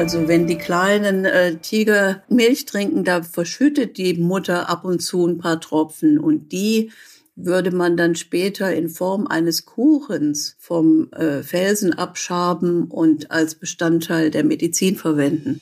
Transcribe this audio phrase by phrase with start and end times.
[0.00, 5.26] Also wenn die kleinen äh, Tiger Milch trinken, da verschüttet die Mutter ab und zu
[5.26, 6.90] ein paar Tropfen und die
[7.36, 14.30] würde man dann später in Form eines Kuchens vom äh, Felsen abschaben und als Bestandteil
[14.30, 15.60] der Medizin verwenden.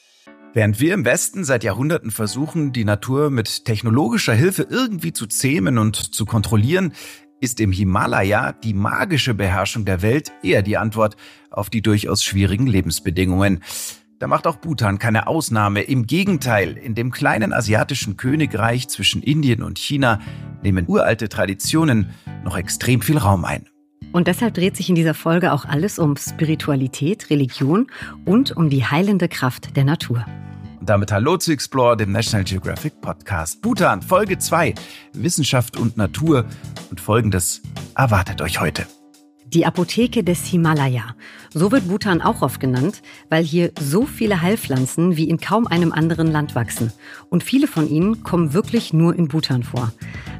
[0.55, 5.79] Während wir im Westen seit Jahrhunderten versuchen, die Natur mit technologischer Hilfe irgendwie zu zähmen
[5.79, 6.93] und zu kontrollieren,
[7.41, 11.16] ist im Himalaya die magische Beherrschung der Welt eher die Antwort
[11.50, 13.64] auf die durchaus schwierigen Lebensbedingungen.
[14.18, 15.82] Da macht auch Bhutan keine Ausnahme.
[15.82, 20.18] Im Gegenteil, in dem kleinen asiatischen Königreich zwischen Indien und China
[20.60, 22.10] nehmen uralte Traditionen
[22.42, 23.66] noch extrem viel Raum ein.
[24.12, 27.86] Und deshalb dreht sich in dieser Folge auch alles um Spiritualität, Religion
[28.24, 30.24] und um die heilende Kraft der Natur.
[30.80, 33.62] Und damit hallo zu Explore, dem National Geographic Podcast.
[33.62, 34.74] Bhutan, Folge 2,
[35.12, 36.44] Wissenschaft und Natur.
[36.91, 37.62] Und folgendes
[37.94, 38.86] erwartet euch heute.
[39.55, 41.15] Die Apotheke des Himalaya.
[41.55, 45.91] So wird Bhutan auch oft genannt, weil hier so viele Heilpflanzen wie in kaum einem
[45.91, 46.92] anderen Land wachsen.
[47.31, 49.91] Und viele von ihnen kommen wirklich nur in Bhutan vor.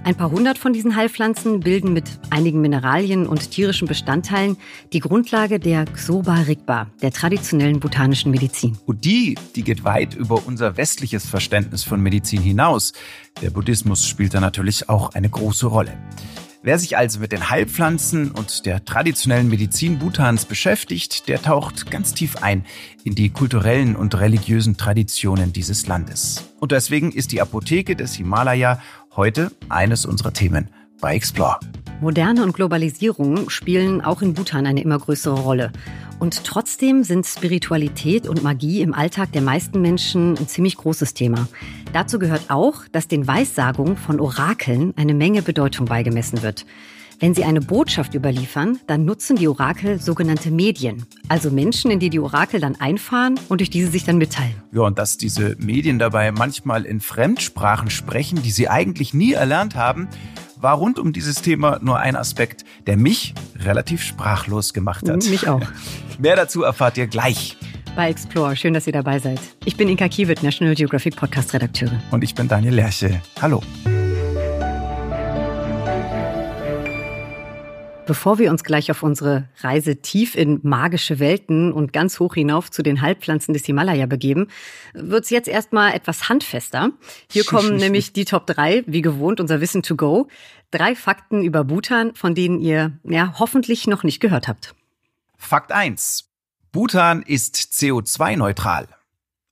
[0.05, 4.58] Ein paar hundert von diesen Heilpflanzen bilden mit einigen Mineralien und tierischen Bestandteilen
[4.92, 8.77] die Grundlage der Xoba Rigpa, der traditionellen bhutanischen Medizin.
[8.84, 12.92] Und die, die geht weit über unser westliches Verständnis von Medizin hinaus.
[13.41, 15.97] Der Buddhismus spielt da natürlich auch eine große Rolle.
[16.69, 22.12] Wer sich also mit den Heilpflanzen und der traditionellen Medizin Bhutans beschäftigt, der taucht ganz
[22.12, 22.66] tief ein
[23.05, 26.44] in die kulturellen und religiösen Traditionen dieses Landes.
[26.60, 28.83] Und deswegen ist die Apotheke des Himalaya
[29.16, 30.69] heute eines unserer Themen
[31.00, 31.58] bei Explore.
[32.00, 35.72] Moderne und Globalisierung spielen auch in Bhutan eine immer größere Rolle.
[36.20, 41.48] Und trotzdem sind Spiritualität und Magie im Alltag der meisten Menschen ein ziemlich großes Thema.
[41.92, 46.66] Dazu gehört auch, dass den Weissagungen von Orakeln eine Menge Bedeutung beigemessen wird.
[47.20, 52.10] Wenn sie eine Botschaft überliefern, dann nutzen die Orakel sogenannte Medien, also Menschen, in die
[52.10, 54.54] die Orakel dann einfahren und durch diese sich dann mitteilen.
[54.70, 59.75] Ja, und dass diese Medien dabei manchmal in Fremdsprachen sprechen, die sie eigentlich nie erlernt
[59.75, 60.09] haben,
[60.60, 65.24] war rund um dieses Thema nur ein Aspekt, der mich relativ sprachlos gemacht hat.
[65.28, 65.62] Mich auch.
[66.19, 67.56] Mehr dazu erfahrt ihr gleich.
[67.96, 69.41] Bei Explore, schön, dass ihr dabei seid.
[69.64, 72.00] Ich bin Inka Kiewit, National Geographic Podcast Redakteurin.
[72.10, 73.20] Und ich bin Daniel Lerche.
[73.41, 73.62] Hallo.
[78.08, 82.70] Bevor wir uns gleich auf unsere Reise tief in magische Welten und ganz hoch hinauf
[82.70, 84.48] zu den Halbpflanzen des Himalaya begeben,
[84.94, 86.92] wird's jetzt erstmal etwas handfester.
[87.30, 90.26] Hier kommen nämlich die Top 3, wie gewohnt, unser Wissen to go.
[90.70, 94.74] Drei Fakten über Bhutan, von denen ihr ja hoffentlich noch nicht gehört habt.
[95.36, 96.30] Fakt 1.
[96.72, 98.88] Bhutan ist CO2-neutral.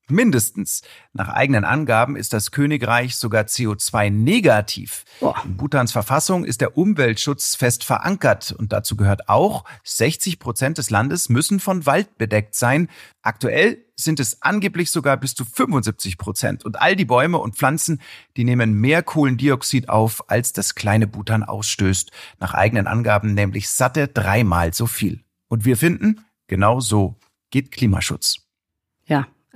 [0.08, 0.82] Mindestens.
[1.12, 5.04] Nach eigenen Angaben ist das Königreich sogar CO2-negativ.
[5.44, 10.90] In Bhutans Verfassung ist der Umweltschutz fest verankert und dazu gehört auch, 60 Prozent des
[10.90, 12.88] Landes müssen von Wald bedeckt sein.
[13.22, 18.00] Aktuell sind es angeblich sogar bis zu 75 Prozent und all die Bäume und Pflanzen,
[18.36, 22.12] die nehmen mehr Kohlendioxid auf, als das kleine Bhutan ausstößt.
[22.38, 25.24] Nach eigenen Angaben nämlich satte dreimal so viel.
[25.48, 27.16] Und wir finden, genau so
[27.50, 28.45] geht Klimaschutz.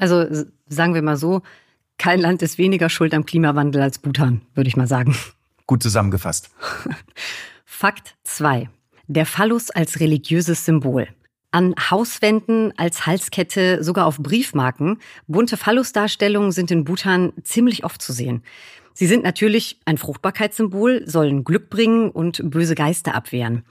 [0.00, 1.42] Also sagen wir mal so,
[1.98, 5.14] kein Land ist weniger schuld am Klimawandel als Bhutan, würde ich mal sagen.
[5.66, 6.50] Gut zusammengefasst.
[7.66, 8.70] Fakt 2.
[9.06, 11.06] Der Phallus als religiöses Symbol.
[11.50, 14.98] An Hauswänden, als Halskette, sogar auf Briefmarken.
[15.26, 18.42] Bunte Phallusdarstellungen sind in Bhutan ziemlich oft zu sehen.
[18.92, 23.64] Sie sind natürlich ein Fruchtbarkeitssymbol, sollen Glück bringen und böse Geister abwehren.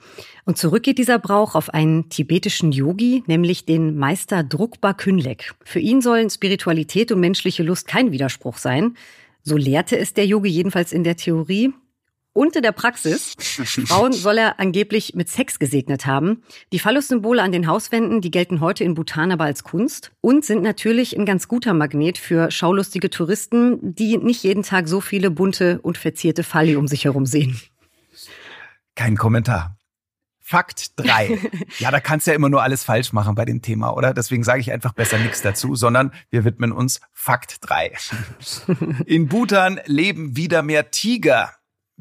[0.44, 5.54] Und zurück geht dieser Brauch auf einen tibetischen Yogi, nämlich den Meister Drukpa Künlek.
[5.64, 8.96] Für ihn sollen Spiritualität und menschliche Lust kein Widerspruch sein.
[9.42, 11.72] So lehrte es der Yogi jedenfalls in der Theorie.
[12.32, 13.34] Und in der Praxis,
[13.86, 16.42] Frauen soll er angeblich mit Sex gesegnet haben.
[16.72, 20.62] Die Phallus-Symbole an den Hauswänden, die gelten heute in Bhutan aber als Kunst und sind
[20.62, 25.80] natürlich ein ganz guter Magnet für schaulustige Touristen, die nicht jeden Tag so viele bunte
[25.80, 27.60] und verzierte Phalli um sich herum sehen.
[28.94, 29.76] Kein Kommentar.
[30.50, 31.38] Fakt 3.
[31.78, 34.12] Ja, da kannst du ja immer nur alles falsch machen bei dem Thema, oder?
[34.12, 37.92] Deswegen sage ich einfach besser nichts dazu, sondern wir widmen uns Fakt 3.
[39.06, 41.52] In Bhutan leben wieder mehr Tiger.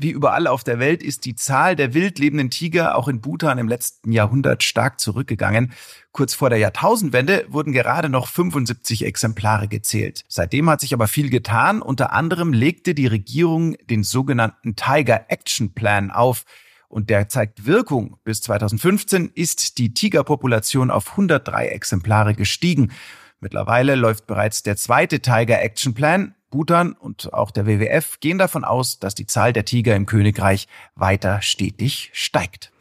[0.01, 3.57] Wie überall auf der Welt ist die Zahl der wild lebenden Tiger auch in Bhutan
[3.57, 5.73] im letzten Jahrhundert stark zurückgegangen.
[6.13, 10.23] Kurz vor der Jahrtausendwende wurden gerade noch 75 Exemplare gezählt.
[10.29, 11.81] Seitdem hat sich aber viel getan.
[11.81, 16.45] Unter anderem legte die Regierung den sogenannten Tiger Action Plan auf.
[16.87, 18.15] Und der zeigt Wirkung.
[18.23, 22.93] Bis 2015 ist die Tigerpopulation auf 103 Exemplare gestiegen.
[23.41, 26.35] Mittlerweile läuft bereits der zweite Tiger Action Plan.
[26.49, 30.67] Bhutan und auch der WWF gehen davon aus, dass die Zahl der Tiger im Königreich
[30.95, 32.71] weiter stetig steigt.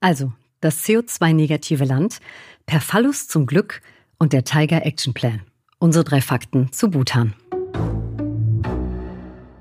[0.00, 2.20] Also, das CO2-negative Land,
[2.66, 3.82] per Phallus zum Glück
[4.18, 5.42] und der Tiger Action Plan.
[5.78, 7.34] Unsere drei Fakten zu Bhutan.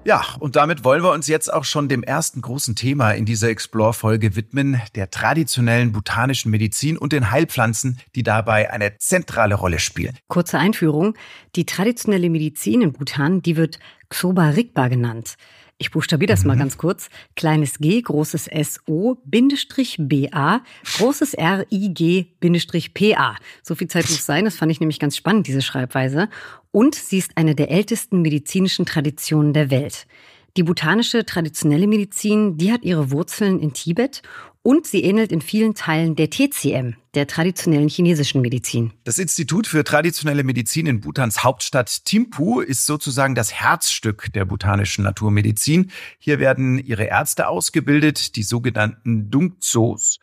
[0.05, 3.47] Ja, und damit wollen wir uns jetzt auch schon dem ersten großen Thema in dieser
[3.47, 10.17] Explore-Folge widmen, der traditionellen botanischen Medizin und den Heilpflanzen, die dabei eine zentrale Rolle spielen.
[10.27, 11.15] Kurze Einführung.
[11.55, 13.79] Die traditionelle Medizin in Bhutan, die wird
[14.09, 15.35] Xoba Rigpa genannt.
[15.77, 16.47] Ich buchstabiere das mhm.
[16.47, 17.09] mal ganz kurz.
[17.35, 20.61] Kleines g, großes S, O, Bindestrich B, A,
[20.97, 23.35] großes R, I, G, Bindestrich P, A.
[23.63, 24.45] So viel Zeit muss sein.
[24.45, 26.29] Das fand ich nämlich ganz spannend, diese Schreibweise.
[26.71, 30.07] Und sie ist eine der ältesten medizinischen Traditionen der Welt.
[30.55, 34.21] Die botanische traditionelle Medizin, die hat ihre Wurzeln in Tibet
[34.63, 38.93] und sie ähnelt in vielen Teilen der TCM, der traditionellen chinesischen Medizin.
[39.03, 45.03] Das Institut für traditionelle Medizin in Bhutans Hauptstadt Thimphu ist sozusagen das Herzstück der botanischen
[45.03, 45.91] Naturmedizin.
[46.17, 50.19] Hier werden ihre Ärzte ausgebildet, die sogenannten Dungzos.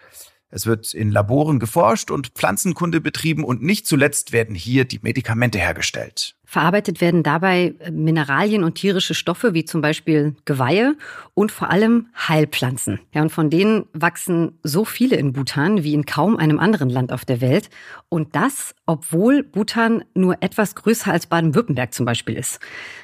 [0.48, 5.58] Es wird in Laboren geforscht und Pflanzenkunde betrieben und nicht zuletzt werden hier die Medikamente
[5.58, 6.34] hergestellt.
[6.50, 10.96] Verarbeitet werden dabei äh, Mineralien und tierische Stoffe wie zum Beispiel Geweihe
[11.34, 12.98] und vor allem Heilpflanzen.
[13.14, 17.12] Ja, und von denen wachsen so viele in Bhutan wie in kaum einem anderen Land
[17.12, 17.70] auf der Welt.
[18.08, 22.58] Und das, obwohl Bhutan nur etwas größer als Baden-Württemberg zum Beispiel ist.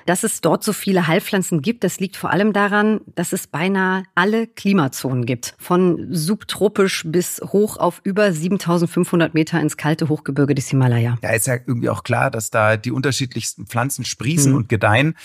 [0.06, 4.02] Dass es dort so viele Heilpflanzen gibt, das liegt vor allem daran, dass es beinahe
[4.16, 5.54] alle Klimazonen gibt.
[5.58, 11.16] Von subtropisch bis hoch auf über 7500 Meter ins kalte Hochgebirge des Himalaya.
[11.22, 14.58] Ja, ist ja irgendwie auch klar, dass da die unterschiedlichen unterschiedlichsten Pflanzen sprießen mhm.
[14.58, 15.16] und gedeihen.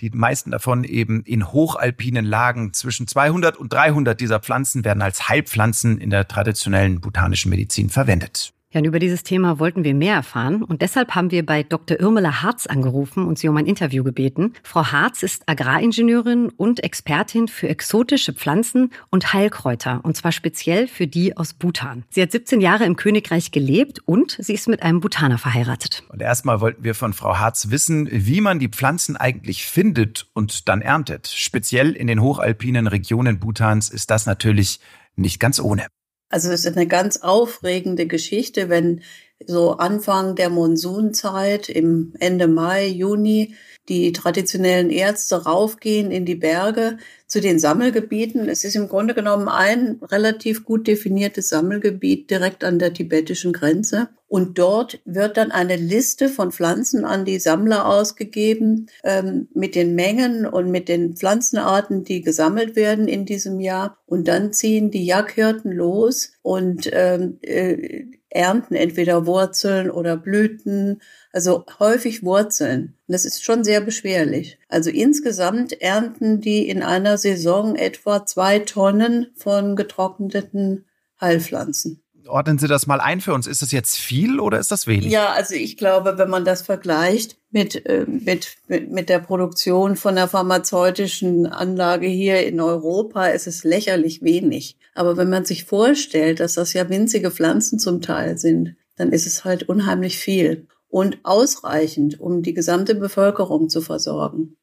[0.00, 2.72] Die meisten davon eben in hochalpinen Lagen.
[2.72, 8.52] Zwischen 200 und 300 dieser Pflanzen werden als Heilpflanzen in der traditionellen botanischen Medizin verwendet.
[8.70, 11.98] Ja, und über dieses Thema wollten wir mehr erfahren und deshalb haben wir bei Dr.
[11.98, 14.52] Irmela Harz angerufen und sie um ein Interview gebeten.
[14.62, 21.06] Frau Harz ist Agraringenieurin und Expertin für exotische Pflanzen und Heilkräuter und zwar speziell für
[21.06, 22.04] die aus Bhutan.
[22.10, 26.02] Sie hat 17 Jahre im Königreich gelebt und sie ist mit einem Bhutaner verheiratet.
[26.10, 30.68] Und erstmal wollten wir von Frau Harz wissen, wie man die Pflanzen eigentlich findet und
[30.68, 31.28] dann erntet.
[31.28, 34.78] Speziell in den hochalpinen Regionen Bhutans ist das natürlich
[35.16, 35.86] nicht ganz ohne.
[36.28, 39.02] Also es ist eine ganz aufregende Geschichte, wenn
[39.46, 43.54] so Anfang der Monsunzeit im Ende Mai, Juni
[43.88, 48.48] die traditionellen Ärzte raufgehen in die Berge zu den Sammelgebieten.
[48.48, 54.10] Es ist im Grunde genommen ein relativ gut definiertes Sammelgebiet direkt an der tibetischen Grenze.
[54.26, 59.94] Und dort wird dann eine Liste von Pflanzen an die Sammler ausgegeben ähm, mit den
[59.94, 63.96] Mengen und mit den Pflanzenarten, die gesammelt werden in diesem Jahr.
[64.04, 71.00] Und dann ziehen die Jagdhirten los und ähm, äh, ernten entweder Wurzeln oder Blüten,
[71.32, 72.94] also häufig Wurzeln.
[73.06, 74.58] Und das ist schon sehr beschwerlich.
[74.68, 80.84] Also insgesamt ernten die in einer Saison etwa zwei Tonnen von getrockneten
[81.20, 83.46] Heilpflanzen ordnen Sie das mal ein für uns.
[83.46, 85.10] Ist das jetzt viel oder ist das wenig?
[85.10, 89.96] Ja, also ich glaube, wenn man das vergleicht mit, äh, mit, mit, mit der Produktion
[89.96, 94.76] von der pharmazeutischen Anlage hier in Europa, ist es lächerlich wenig.
[94.98, 99.28] Aber wenn man sich vorstellt, dass das ja winzige Pflanzen zum Teil sind, dann ist
[99.28, 104.56] es halt unheimlich viel und ausreichend, um die gesamte Bevölkerung zu versorgen.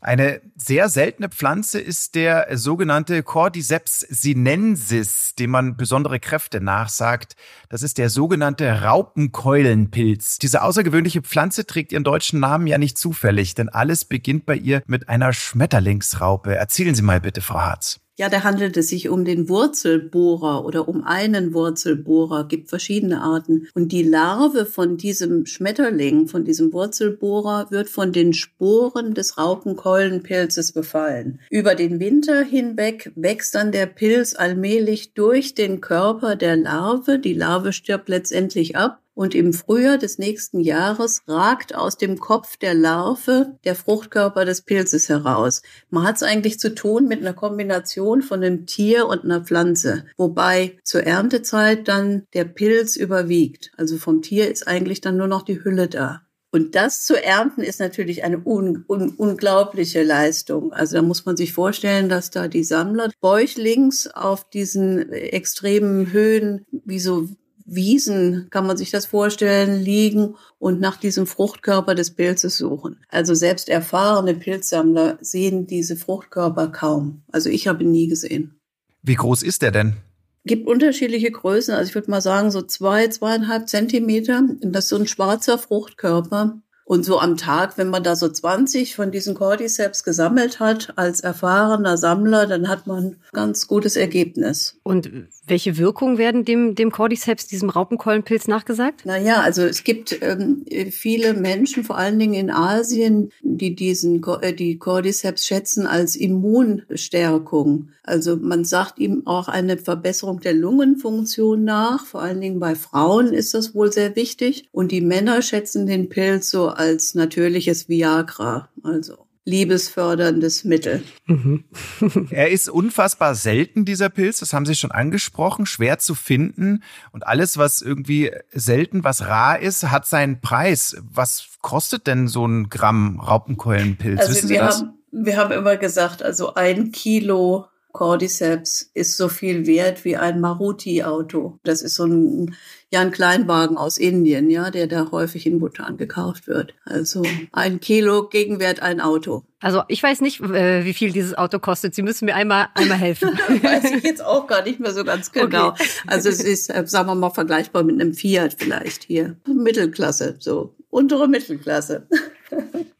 [0.00, 7.36] Eine sehr seltene Pflanze ist der sogenannte Cordyceps sinensis, dem man besondere Kräfte nachsagt.
[7.68, 10.38] Das ist der sogenannte Raupenkeulenpilz.
[10.38, 14.82] Diese außergewöhnliche Pflanze trägt ihren deutschen Namen ja nicht zufällig, denn alles beginnt bei ihr
[14.88, 16.56] mit einer Schmetterlingsraupe.
[16.56, 18.00] Erzählen Sie mal bitte, Frau Harz.
[18.18, 23.68] Ja, da handelt es sich um den Wurzelbohrer oder um einen Wurzelbohrer, gibt verschiedene Arten.
[23.74, 30.72] Und die Larve von diesem Schmetterling, von diesem Wurzelbohrer, wird von den Sporen des Raupenkeulenpilzes
[30.72, 31.38] befallen.
[31.48, 37.20] Über den Winter hinweg wächst dann der Pilz allmählich durch den Körper der Larve.
[37.20, 42.56] Die Larve stirbt letztendlich ab und im Frühjahr des nächsten Jahres ragt aus dem Kopf
[42.56, 45.62] der Larve der Fruchtkörper des Pilzes heraus.
[45.90, 50.04] Man hat es eigentlich zu tun mit einer Kombination von einem Tier und einer Pflanze,
[50.16, 53.72] wobei zur Erntezeit dann der Pilz überwiegt.
[53.76, 56.22] Also vom Tier ist eigentlich dann nur noch die Hülle da.
[56.52, 60.72] Und das zu ernten ist natürlich eine un un unglaubliche Leistung.
[60.72, 66.64] Also da muss man sich vorstellen, dass da die Sammler bäuchlings auf diesen extremen Höhen
[66.70, 67.28] wie so
[67.70, 72.96] Wiesen, kann man sich das vorstellen, liegen und nach diesem Fruchtkörper des Pilzes suchen.
[73.08, 77.22] Also selbst erfahrene Pilzsammler sehen diese Fruchtkörper kaum.
[77.30, 78.58] Also ich habe ihn nie gesehen.
[79.02, 79.96] Wie groß ist der denn?
[80.44, 81.74] Gibt unterschiedliche Größen.
[81.74, 84.38] Also ich würde mal sagen so zwei, zweieinhalb Zentimeter.
[84.38, 86.58] Und das ist so ein schwarzer Fruchtkörper.
[86.88, 91.20] Und so am Tag, wenn man da so 20 von diesen Cordyceps gesammelt hat, als
[91.20, 94.80] erfahrener Sammler, dann hat man ein ganz gutes Ergebnis.
[94.84, 95.10] Und
[95.48, 99.06] Welche Wirkung werden dem, dem Cordyceps, diesem Raupenkeulenpilz, nachgesagt?
[99.06, 104.52] Naja, also es gibt ähm, viele Menschen, vor allen Dingen in Asien, die diesen äh,
[104.52, 107.88] die Cordyceps schätzen als Immunstärkung.
[108.02, 112.06] Also man sagt ihm auch eine Verbesserung der Lungenfunktion nach.
[112.06, 114.68] Vor allen Dingen bei Frauen ist das wohl sehr wichtig.
[114.72, 118.68] Und die Männer schätzen den Pilz so als natürliches Viagra.
[118.82, 121.02] Also liebesförderndes Mittel.
[121.26, 121.64] Mhm.
[122.30, 126.82] er ist unfassbar selten, dieser Pilz, das haben Sie schon angesprochen, schwer zu finden.
[127.12, 130.96] Und alles, was irgendwie selten, was rar ist, hat seinen Preis.
[131.02, 134.20] Was kostet denn so ein Gramm Raupenkeulenpilz?
[134.20, 134.80] Also Wissen Sie das?
[134.80, 137.66] Haben, wir haben immer gesagt, also ein Kilo
[137.98, 141.58] Cordyceps ist so viel wert wie ein Maruti-Auto.
[141.64, 142.54] Das ist so ein,
[142.92, 146.74] ja, ein Kleinwagen aus Indien, ja, der da häufig in Bhutan gekauft wird.
[146.84, 149.42] Also ein Kilo Gegenwert ein Auto.
[149.58, 151.92] Also ich weiß nicht, äh, wie viel dieses Auto kostet.
[151.96, 153.30] Sie müssen mir einmal, einmal helfen.
[153.62, 155.70] weiß ich jetzt auch gar nicht mehr so ganz genau.
[155.70, 155.82] Okay.
[156.06, 159.34] Also es ist, äh, sagen wir mal, vergleichbar mit einem Fiat vielleicht hier.
[159.44, 162.06] Mittelklasse, so untere Mittelklasse.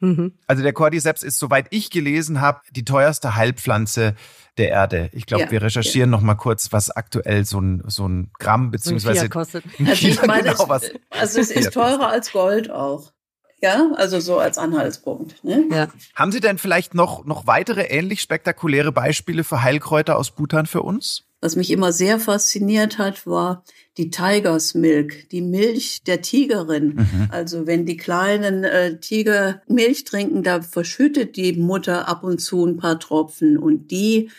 [0.00, 0.34] Mhm.
[0.46, 4.14] Also der Cordyceps ist, soweit ich gelesen habe, die teuerste Heilpflanze
[4.58, 5.10] der Erde.
[5.12, 6.16] Ich glaube, ja, wir recherchieren ja.
[6.16, 9.64] noch mal kurz, was aktuell so ein, so ein Gramm beziehungsweise ein kostet.
[9.86, 13.12] Also ich meine, genau, was also es ist teurer als Gold auch.
[13.60, 15.42] Ja, also so als Anhaltspunkt.
[15.42, 15.64] Ne?
[15.70, 15.88] Ja.
[16.14, 20.82] Haben Sie denn vielleicht noch, noch weitere ähnlich spektakuläre Beispiele für Heilkräuter aus Bhutan für
[20.82, 21.24] uns?
[21.40, 23.62] Was mich immer sehr fasziniert hat, war
[23.96, 26.94] die Tigers Milk, die Milch der Tigerin.
[26.96, 27.28] Mhm.
[27.30, 32.66] Also wenn die kleinen äh, Tiger Milch trinken, da verschüttet die Mutter ab und zu
[32.66, 34.30] ein paar Tropfen und die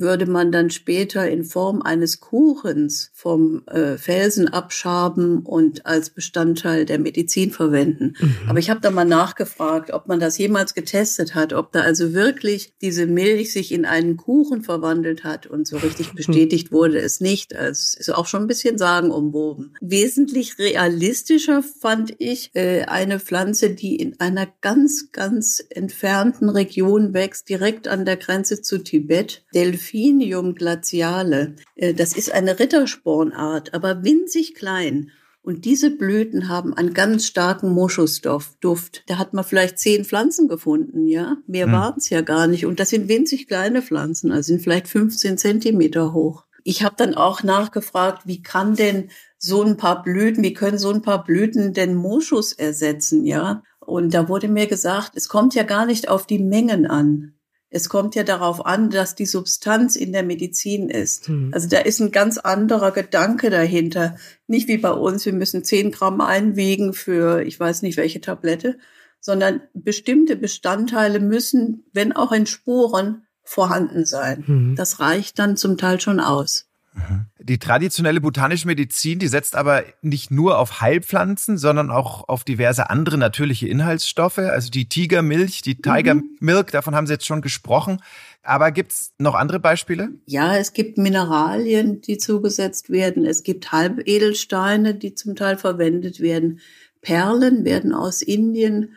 [0.00, 6.84] würde man dann später in Form eines Kuchens vom äh, Felsen abschaben und als Bestandteil
[6.84, 8.14] der Medizin verwenden.
[8.18, 8.36] Mhm.
[8.48, 12.12] Aber ich habe da mal nachgefragt, ob man das jemals getestet hat, ob da also
[12.12, 16.16] wirklich diese Milch sich in einen Kuchen verwandelt hat und so richtig mhm.
[16.16, 17.54] bestätigt wurde es nicht.
[17.54, 19.76] Also es ist auch schon ein bisschen sagenumwoben.
[19.80, 27.48] Wesentlich realistischer fand ich äh, eine Pflanze, die in einer ganz, ganz entfernten Region wächst,
[27.48, 29.44] direkt an der Grenze zu Tibet.
[29.54, 31.56] Delphi Delphinium glaciale.
[31.76, 35.10] Äh, das ist eine Ritterspornart, aber winzig klein.
[35.42, 39.02] Und diese Blüten haben einen ganz starken Moschusduft.
[39.06, 41.36] Da hat man vielleicht zehn Pflanzen gefunden, ja.
[41.46, 41.72] Mehr hm.
[41.72, 42.64] waren es ja gar nicht.
[42.64, 46.44] Und das sind winzig kleine Pflanzen, also sind vielleicht 15 Zentimeter hoch.
[46.62, 50.90] Ich habe dann auch nachgefragt, wie kann denn so ein paar Blüten, wie können so
[50.90, 53.62] ein paar Blüten denn Moschus ersetzen, ja?
[53.80, 57.34] Und da wurde mir gesagt, es kommt ja gar nicht auf die Mengen an.
[57.74, 61.28] Es kommt ja darauf an, dass die Substanz in der Medizin ist.
[61.28, 61.50] Mhm.
[61.52, 64.16] Also da ist ein ganz anderer Gedanke dahinter.
[64.46, 68.78] Nicht wie bei uns, wir müssen zehn Gramm einwägen für ich weiß nicht welche Tablette,
[69.20, 74.44] sondern bestimmte Bestandteile müssen, wenn auch in Spuren, vorhanden sein.
[74.46, 74.76] Mhm.
[74.76, 76.66] Das reicht dann zum Teil schon aus.
[76.94, 77.26] Mhm.
[77.40, 82.88] Die traditionelle botanische Medizin, die setzt aber nicht nur auf Heilpflanzen, sondern auch auf diverse
[82.88, 84.38] andere natürliche Inhaltsstoffe.
[84.38, 86.36] Also die Tigermilch, die Tiger mhm.
[86.40, 88.00] Milk, davon haben Sie jetzt schon gesprochen.
[88.42, 90.10] Aber gibt's noch andere Beispiele?
[90.26, 93.24] Ja, es gibt Mineralien, die zugesetzt werden.
[93.24, 96.60] Es gibt Halbedelsteine, die zum Teil verwendet werden.
[97.00, 98.94] Perlen werden aus Indien,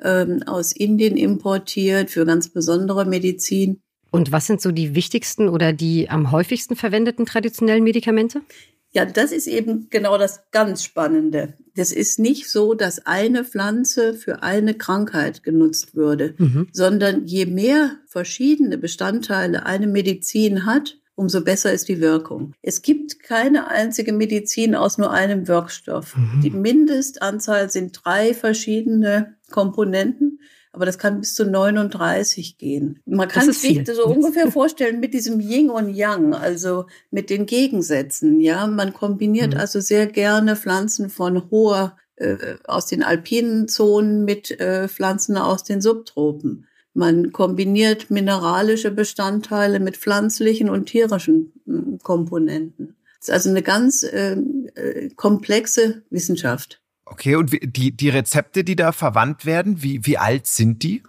[0.00, 3.82] ähm, aus Indien importiert für ganz besondere Medizin.
[4.10, 8.42] Und was sind so die wichtigsten oder die am häufigsten verwendeten traditionellen Medikamente?
[8.90, 11.54] Ja, das ist eben genau das ganz Spannende.
[11.76, 16.68] Das ist nicht so, dass eine Pflanze für eine Krankheit genutzt würde, mhm.
[16.72, 22.54] sondern je mehr verschiedene Bestandteile eine Medizin hat, umso besser ist die Wirkung.
[22.62, 26.16] Es gibt keine einzige Medizin aus nur einem Wirkstoff.
[26.16, 26.40] Mhm.
[26.40, 30.40] Die Mindestanzahl sind drei verschiedene Komponenten
[30.72, 33.00] aber das kann bis zu 39 gehen.
[33.06, 38.40] Man kann sich so ungefähr vorstellen mit diesem Yin und Yang, also mit den Gegensätzen.
[38.40, 39.60] Ja, man kombiniert mhm.
[39.60, 45.64] also sehr gerne Pflanzen von hoher äh, aus den alpinen Zonen mit äh, Pflanzen aus
[45.64, 46.66] den Subtropen.
[46.94, 52.96] Man kombiniert mineralische Bestandteile mit pflanzlichen und tierischen äh, Komponenten.
[53.20, 56.82] Das ist also eine ganz äh, äh komplexe Wissenschaft.
[57.10, 61.02] Okay, und die, die Rezepte, die da verwandt werden, wie, wie alt sind die?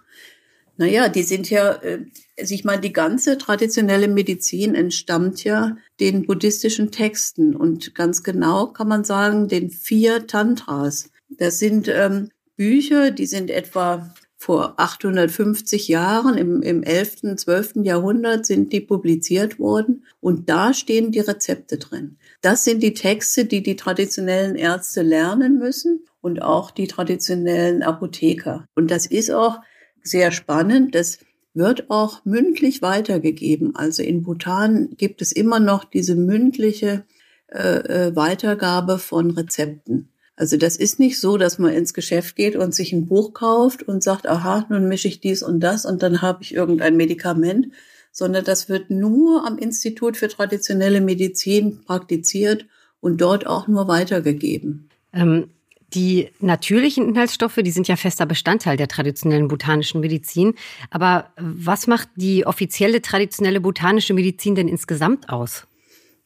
[0.76, 2.06] Naja, die sind ja, äh,
[2.38, 8.68] also ich meine, die ganze traditionelle Medizin entstammt ja den buddhistischen Texten und ganz genau
[8.68, 11.10] kann man sagen, den vier Tantras.
[11.28, 17.72] Das sind ähm, Bücher, die sind etwa vor 850 Jahren, im, im 11., 12.
[17.82, 22.16] Jahrhundert sind die publiziert worden und da stehen die Rezepte drin.
[22.40, 28.66] Das sind die Texte, die die traditionellen Ärzte lernen müssen und auch die traditionellen Apotheker.
[28.74, 29.58] Und das ist auch
[30.02, 31.18] sehr spannend, dass
[31.54, 33.74] wird auch mündlich weitergegeben.
[33.74, 37.04] Also in Bhutan gibt es immer noch diese mündliche
[37.48, 40.08] äh, äh, Weitergabe von Rezepten.
[40.36, 43.82] Also das ist nicht so, dass man ins Geschäft geht und sich ein Buch kauft
[43.82, 47.72] und sagt, aha, nun mische ich dies und das und dann habe ich irgendein Medikament,
[48.12, 52.66] sondern das wird nur am Institut für traditionelle Medizin praktiziert
[53.00, 54.88] und dort auch nur weitergegeben.
[55.12, 55.50] Ähm,
[55.94, 60.54] die natürlichen Inhaltsstoffe, die sind ja fester Bestandteil der traditionellen botanischen Medizin.
[60.90, 65.66] Aber was macht die offizielle traditionelle botanische Medizin denn insgesamt aus?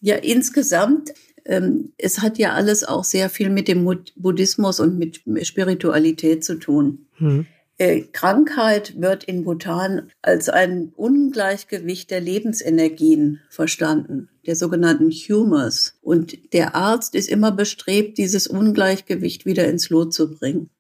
[0.01, 1.15] Ja, insgesamt,
[1.47, 6.57] ähm, es hat ja alles auch sehr viel mit dem Buddhismus und mit Spiritualität zu
[6.57, 7.07] tun.
[7.17, 7.47] Hm.
[7.77, 15.99] Äh, Krankheit wird in Bhutan als ein Ungleichgewicht der Lebensenergien verstanden, der sogenannten Humors.
[16.01, 20.71] Und der Arzt ist immer bestrebt, dieses Ungleichgewicht wieder ins Lot zu bringen.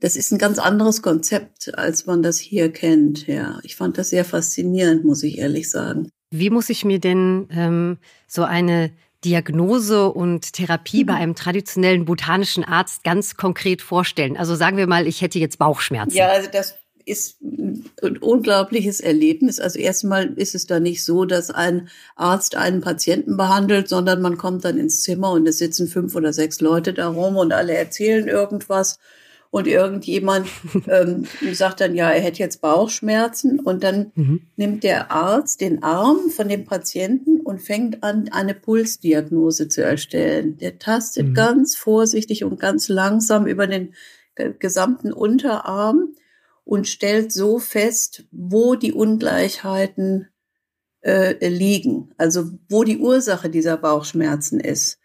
[0.00, 3.26] Das ist ein ganz anderes Konzept, als man das hier kennt.
[3.26, 6.08] Ja, ich fand das sehr faszinierend, muss ich ehrlich sagen.
[6.30, 8.92] Wie muss ich mir denn ähm, so eine
[9.24, 11.18] Diagnose und Therapie bei mhm.
[11.20, 14.36] einem traditionellen botanischen Arzt ganz konkret vorstellen?
[14.36, 16.16] Also sagen wir mal, ich hätte jetzt Bauchschmerzen.
[16.16, 16.74] Ja, also das
[17.06, 19.60] ist ein unglaubliches Erlebnis.
[19.60, 24.38] Also erstmal ist es da nicht so, dass ein Arzt einen Patienten behandelt, sondern man
[24.38, 27.74] kommt dann ins Zimmer und es sitzen fünf oder sechs Leute da rum und alle
[27.74, 28.98] erzählen irgendwas
[29.54, 30.48] und irgendjemand
[30.88, 34.40] ähm, sagt dann, ja, er hätte jetzt Bauchschmerzen und dann mhm.
[34.56, 40.58] nimmt der Arzt den Arm von dem Patienten und fängt an, eine Pulsdiagnose zu erstellen.
[40.58, 41.34] Der tastet mhm.
[41.34, 43.94] ganz vorsichtig und ganz langsam über den
[44.58, 46.16] gesamten Unterarm
[46.64, 50.30] und stellt so fest, wo die Ungleichheiten
[51.02, 54.98] äh, liegen, also wo die Ursache dieser Bauchschmerzen ist.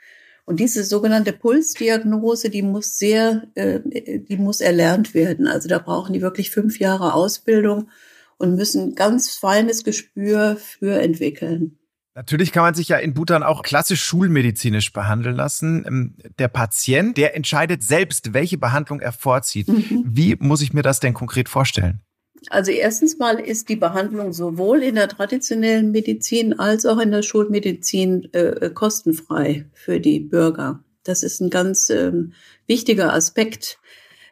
[0.50, 5.46] Und diese sogenannte Pulsdiagnose, die muss sehr, äh, die muss erlernt werden.
[5.46, 7.92] Also da brauchen die wirklich fünf Jahre Ausbildung
[8.40, 11.78] und müssen ganz feines Gespür für entwickeln.
[12.16, 15.86] Natürlich kann man sich ja in Bhutan auch klassisch schulmedizinisch behandeln lassen.
[15.86, 19.68] Ähm, der Patient, der entscheidet selbst, welche Behandlung er vorzieht.
[19.68, 20.04] Mhm.
[20.04, 22.02] Wie muss ich mir das denn konkret vorstellen?
[22.50, 27.22] Also erstens mal ist die Behandlung sowohl in der traditionellen Medizin als auch in der
[27.22, 30.84] Schulmedizin äh, kostenfrei für die Bürger.
[31.04, 32.34] Das ist ein ganz ähm,
[32.68, 33.80] wichtiger Aspekt.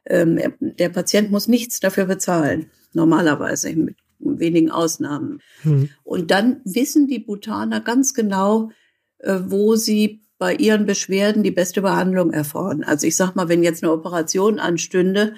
[0.06, 5.42] Ähm, der Patient muss nichts dafür bezahlen, normalerweise mit wenigen Ausnahmen.
[5.64, 5.90] Hm.
[6.04, 8.72] Und dann wissen die Bhutaner ganz genau,
[9.20, 12.84] äh, wo sie bei ihren Beschwerden die beste Behandlung erfahren.
[12.84, 15.34] Also ich sag mal, wenn jetzt eine Operation anstünde,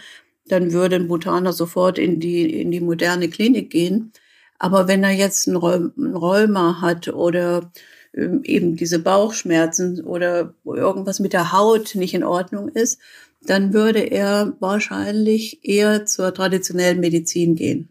[0.51, 4.11] dann würde ein Bhutaner sofort in die, in die moderne Klinik gehen.
[4.57, 7.71] Aber wenn er jetzt ein Rheuma hat oder
[8.13, 12.99] ähm, eben diese Bauchschmerzen oder irgendwas mit der Haut nicht in Ordnung ist,
[13.41, 17.89] dann würde er wahrscheinlich eher zur traditionellen Medizin gehen.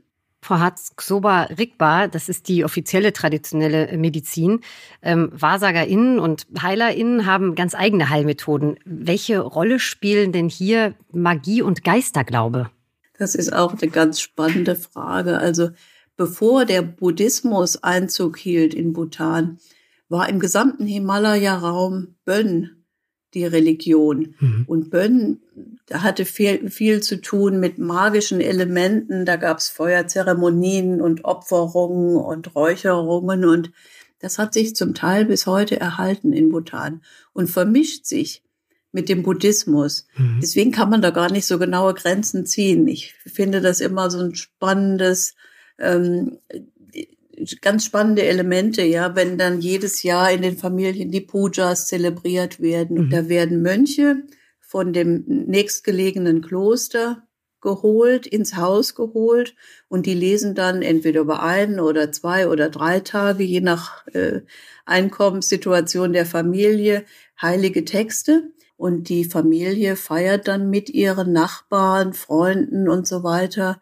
[0.48, 4.60] Frau Harz-Xoba Rigba, das ist die offizielle traditionelle Medizin.
[5.02, 8.78] Ähm, WahrsagerInnen und HeilerInnen haben ganz eigene Heilmethoden.
[8.86, 12.70] Welche Rolle spielen denn hier Magie und Geisterglaube?
[13.18, 15.36] Das ist auch eine ganz spannende Frage.
[15.36, 15.68] Also
[16.16, 19.58] bevor der Buddhismus Einzug hielt in Bhutan,
[20.08, 22.77] war im gesamten Himalaya-Raum Bön
[23.34, 24.34] die Religion.
[24.40, 24.64] Mhm.
[24.66, 25.40] Und Bön
[25.92, 29.24] hatte viel, viel zu tun mit magischen Elementen.
[29.24, 33.70] Da gab es Feuerzeremonien und Opferungen und Räucherungen und
[34.20, 38.42] das hat sich zum Teil bis heute erhalten in Bhutan und vermischt sich
[38.90, 40.06] mit dem Buddhismus.
[40.16, 40.38] Mhm.
[40.42, 42.88] Deswegen kann man da gar nicht so genaue Grenzen ziehen.
[42.88, 45.34] Ich finde das immer so ein spannendes
[45.78, 46.38] ähm,
[47.60, 53.06] ganz spannende Elemente, ja, wenn dann jedes Jahr in den Familien die Pujas zelebriert werden.
[53.06, 53.10] Mhm.
[53.10, 54.24] Da werden Mönche
[54.60, 57.26] von dem nächstgelegenen Kloster
[57.60, 59.54] geholt, ins Haus geholt
[59.88, 64.42] und die lesen dann entweder über ein oder zwei oder drei Tage, je nach äh,
[64.84, 67.04] Einkommenssituation der Familie,
[67.40, 68.52] heilige Texte.
[68.76, 73.80] Und die Familie feiert dann mit ihren Nachbarn, Freunden und so weiter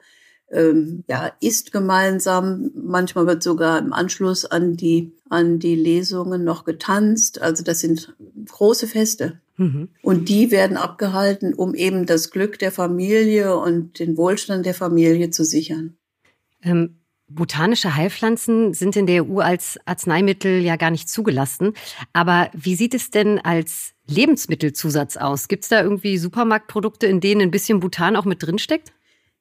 [0.50, 2.70] ähm, ja, isst gemeinsam.
[2.74, 7.40] Manchmal wird sogar im Anschluss an die, an die Lesungen noch getanzt.
[7.40, 8.14] Also das sind
[8.46, 9.40] große Feste.
[9.56, 9.88] Mhm.
[10.02, 15.30] Und die werden abgehalten, um eben das Glück der Familie und den Wohlstand der Familie
[15.30, 15.96] zu sichern.
[16.62, 16.96] Ähm,
[17.28, 21.72] botanische Heilpflanzen sind in der EU als Arzneimittel ja gar nicht zugelassen.
[22.12, 25.48] Aber wie sieht es denn als Lebensmittelzusatz aus?
[25.48, 28.92] Gibt es da irgendwie Supermarktprodukte, in denen ein bisschen Butan auch mit drinsteckt?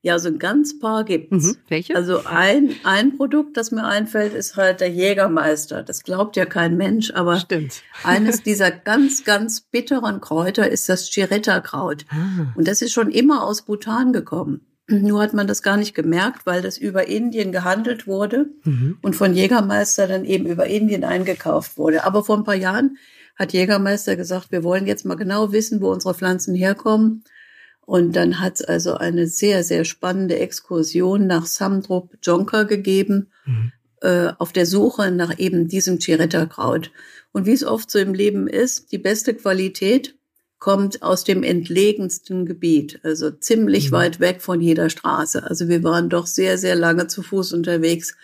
[0.05, 1.47] Ja, so ein ganz paar gibt's.
[1.47, 1.57] Mhm.
[1.67, 1.95] Welche?
[1.95, 5.81] Also ein, ein Produkt, das mir einfällt, ist halt der Jägermeister.
[5.81, 7.81] Das glaubt ja kein Mensch, aber Stimmt.
[8.03, 12.05] eines dieser ganz, ganz bitteren Kräuter ist das Chiretta-Kraut.
[12.09, 12.53] Ah.
[12.53, 14.61] Und das ist schon immer aus Bhutan gekommen.
[14.87, 18.99] Nur hat man das gar nicht gemerkt, weil das über Indien gehandelt wurde mhm.
[19.01, 22.03] und von Jägermeister dann eben über Indien eingekauft wurde.
[22.03, 22.97] Aber vor ein paar Jahren
[23.35, 27.23] hat Jägermeister gesagt, wir wollen jetzt mal genau wissen, wo unsere Pflanzen herkommen.
[27.85, 33.71] Und dann hat es also eine sehr, sehr spannende Exkursion nach Samdrup Jonka gegeben, mhm.
[34.01, 36.91] äh, auf der Suche nach eben diesem Chiretta-Kraut.
[37.31, 40.15] Und wie es oft so im Leben ist, die beste Qualität
[40.57, 43.95] kommt aus dem entlegensten Gebiet, also ziemlich mhm.
[43.95, 45.43] weit weg von jeder Straße.
[45.43, 48.15] Also wir waren doch sehr, sehr lange zu Fuß unterwegs,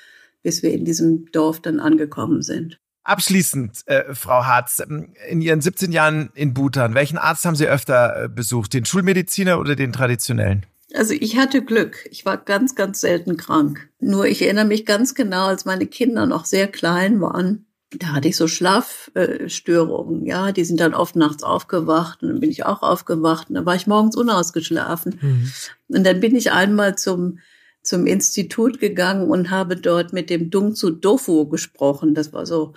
[0.41, 2.79] bis wir in diesem Dorf dann angekommen sind.
[3.03, 7.67] Abschließend, äh, Frau Harz, ähm, in Ihren 17 Jahren in Bhutan, welchen Arzt haben Sie
[7.67, 10.65] öfter äh, besucht, den Schulmediziner oder den traditionellen?
[10.93, 12.05] Also ich hatte Glück.
[12.11, 13.89] Ich war ganz, ganz selten krank.
[13.99, 17.65] Nur ich erinnere mich ganz genau, als meine Kinder noch sehr klein waren,
[17.97, 22.49] da hatte ich so Schlafstörungen, ja, die sind dann oft nachts aufgewacht und dann bin
[22.49, 25.19] ich auch aufgewacht und dann war ich morgens unausgeschlafen.
[25.21, 25.51] Mhm.
[25.89, 27.39] Und dann bin ich einmal zum,
[27.83, 32.13] zum Institut gegangen und habe dort mit dem Dungzu Dofu gesprochen.
[32.13, 32.73] Das war so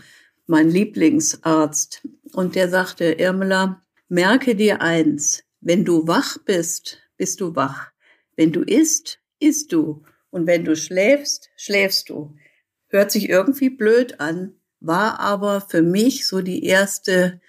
[0.46, 2.06] mein Lieblingsarzt.
[2.32, 7.90] Und der sagte, Irmela, merke dir eins, wenn du wach bist, bist du wach.
[8.36, 10.02] Wenn du isst, isst du.
[10.30, 12.34] Und wenn du schläfst, schläfst du.
[12.88, 17.40] Hört sich irgendwie blöd an, war aber für mich so die erste,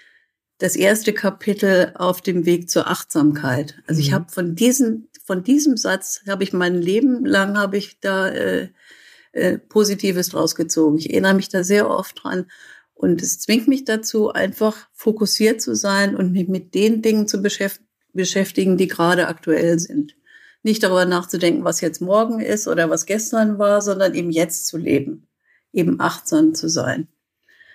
[0.59, 3.75] das erste Kapitel auf dem Weg zur Achtsamkeit.
[3.87, 4.05] Also mhm.
[4.05, 8.29] ich habe von diesem, von diesem Satz habe ich mein Leben lang habe ich da
[8.29, 8.69] äh,
[9.31, 10.97] äh, Positives draus gezogen.
[10.97, 12.45] Ich erinnere mich da sehr oft dran.
[12.93, 17.41] Und es zwingt mich dazu, einfach fokussiert zu sein und mich mit den Dingen zu
[17.41, 20.15] beschäftigen, die gerade aktuell sind.
[20.63, 24.77] Nicht darüber nachzudenken, was jetzt morgen ist oder was gestern war, sondern eben jetzt zu
[24.77, 25.27] leben,
[25.73, 27.09] eben achtsam zu sein.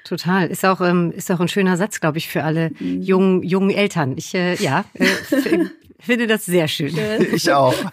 [0.04, 0.48] Total.
[0.48, 3.02] Ist auch, ähm, ist auch ein schöner Satz, glaube ich, für alle mhm.
[3.02, 4.16] jungen, jungen Eltern.
[4.16, 5.06] Ich, äh, ja, äh,
[6.00, 6.96] finde das sehr schön.
[7.32, 7.74] Ich auch.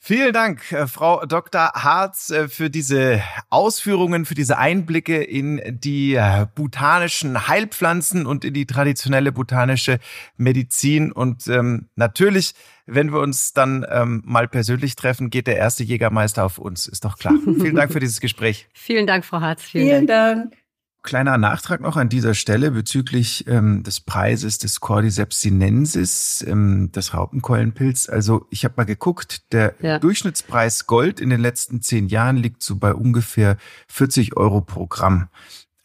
[0.00, 1.72] Vielen Dank, äh, Frau Dr.
[1.74, 8.54] Harz, äh, für diese Ausführungen, für diese Einblicke in die äh, botanischen Heilpflanzen und in
[8.54, 9.98] die traditionelle botanische
[10.36, 11.10] Medizin.
[11.10, 12.54] Und ähm, natürlich,
[12.86, 17.04] wenn wir uns dann ähm, mal persönlich treffen, geht der erste Jägermeister auf uns, ist
[17.04, 17.34] doch klar.
[17.44, 18.68] Vielen Dank für dieses Gespräch.
[18.74, 19.62] Vielen Dank, Frau Harz.
[19.62, 20.52] Vielen, Vielen Dank.
[20.52, 20.67] Dank.
[21.08, 27.14] Kleiner Nachtrag noch an dieser Stelle bezüglich ähm, des Preises des Cordyceps sinensis, ähm, des
[27.14, 28.10] Raupenkeulenpilz.
[28.10, 29.98] Also ich habe mal geguckt, der ja.
[29.98, 33.56] Durchschnittspreis Gold in den letzten zehn Jahren liegt so bei ungefähr
[33.88, 35.28] 40 Euro pro Gramm.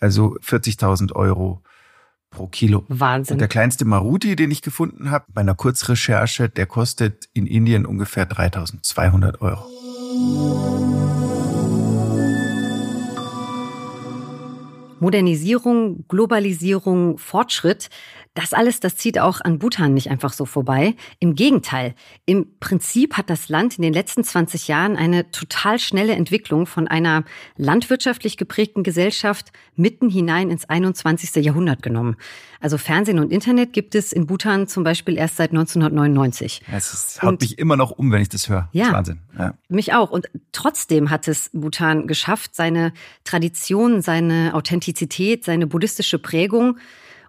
[0.02, 1.64] Also 40.000 Euro
[2.30, 2.84] pro Kilo.
[2.90, 3.36] Wahnsinn.
[3.36, 7.86] Und der kleinste Maruti, den ich gefunden habe, bei einer Kurzrecherche, der kostet in Indien
[7.86, 10.93] ungefähr 3.200 Euro.
[15.04, 17.90] Modernisierung, Globalisierung, Fortschritt,
[18.34, 20.96] das alles, das zieht auch an Bhutan nicht einfach so vorbei.
[21.20, 21.94] Im Gegenteil.
[22.26, 26.88] Im Prinzip hat das Land in den letzten 20 Jahren eine total schnelle Entwicklung von
[26.88, 27.26] einer
[27.58, 31.44] landwirtschaftlich geprägten Gesellschaft mitten hinein ins 21.
[31.44, 32.16] Jahrhundert genommen.
[32.60, 36.64] Also Fernsehen und Internet gibt es in Bhutan zum Beispiel erst seit 1999.
[36.72, 38.70] Es haut mich immer noch um, wenn ich das höre.
[38.72, 39.20] Ja, das Wahnsinn.
[39.38, 39.54] Ja.
[39.68, 40.10] Mich auch.
[40.10, 42.94] Und trotzdem hat es Bhutan geschafft, seine
[43.26, 46.78] Tradition, seine Authentizität, seine buddhistische Prägung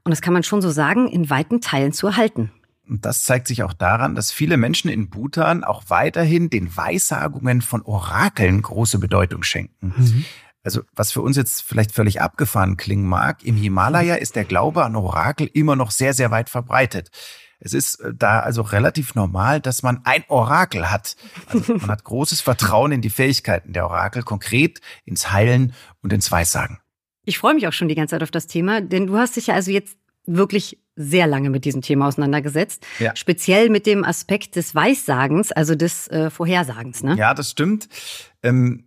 [0.04, 2.50] und das kann man schon so sagen, in weiten Teilen zu erhalten.
[2.88, 7.62] Und das zeigt sich auch daran, dass viele Menschen in Bhutan auch weiterhin den Weissagungen
[7.62, 9.94] von Orakeln große Bedeutung schenken.
[9.96, 10.24] Mhm.
[10.62, 14.84] Also was für uns jetzt vielleicht völlig abgefahren klingen mag, im Himalaya ist der Glaube
[14.84, 17.10] an Orakel immer noch sehr, sehr weit verbreitet.
[17.58, 21.16] Es ist äh, da also relativ normal, dass man ein Orakel hat.
[21.46, 26.30] Also man hat großes Vertrauen in die Fähigkeiten der Orakel, konkret ins Heilen und ins
[26.30, 26.78] Weissagen.
[27.24, 29.48] Ich freue mich auch schon die ganze Zeit auf das Thema, denn du hast dich
[29.48, 32.86] ja also jetzt wirklich sehr lange mit diesem Thema auseinandergesetzt.
[32.98, 33.14] Ja.
[33.16, 37.02] Speziell mit dem Aspekt des Weissagens, also des äh, Vorhersagens.
[37.02, 37.16] Ne?
[37.16, 37.88] Ja, das stimmt.
[38.42, 38.84] Ähm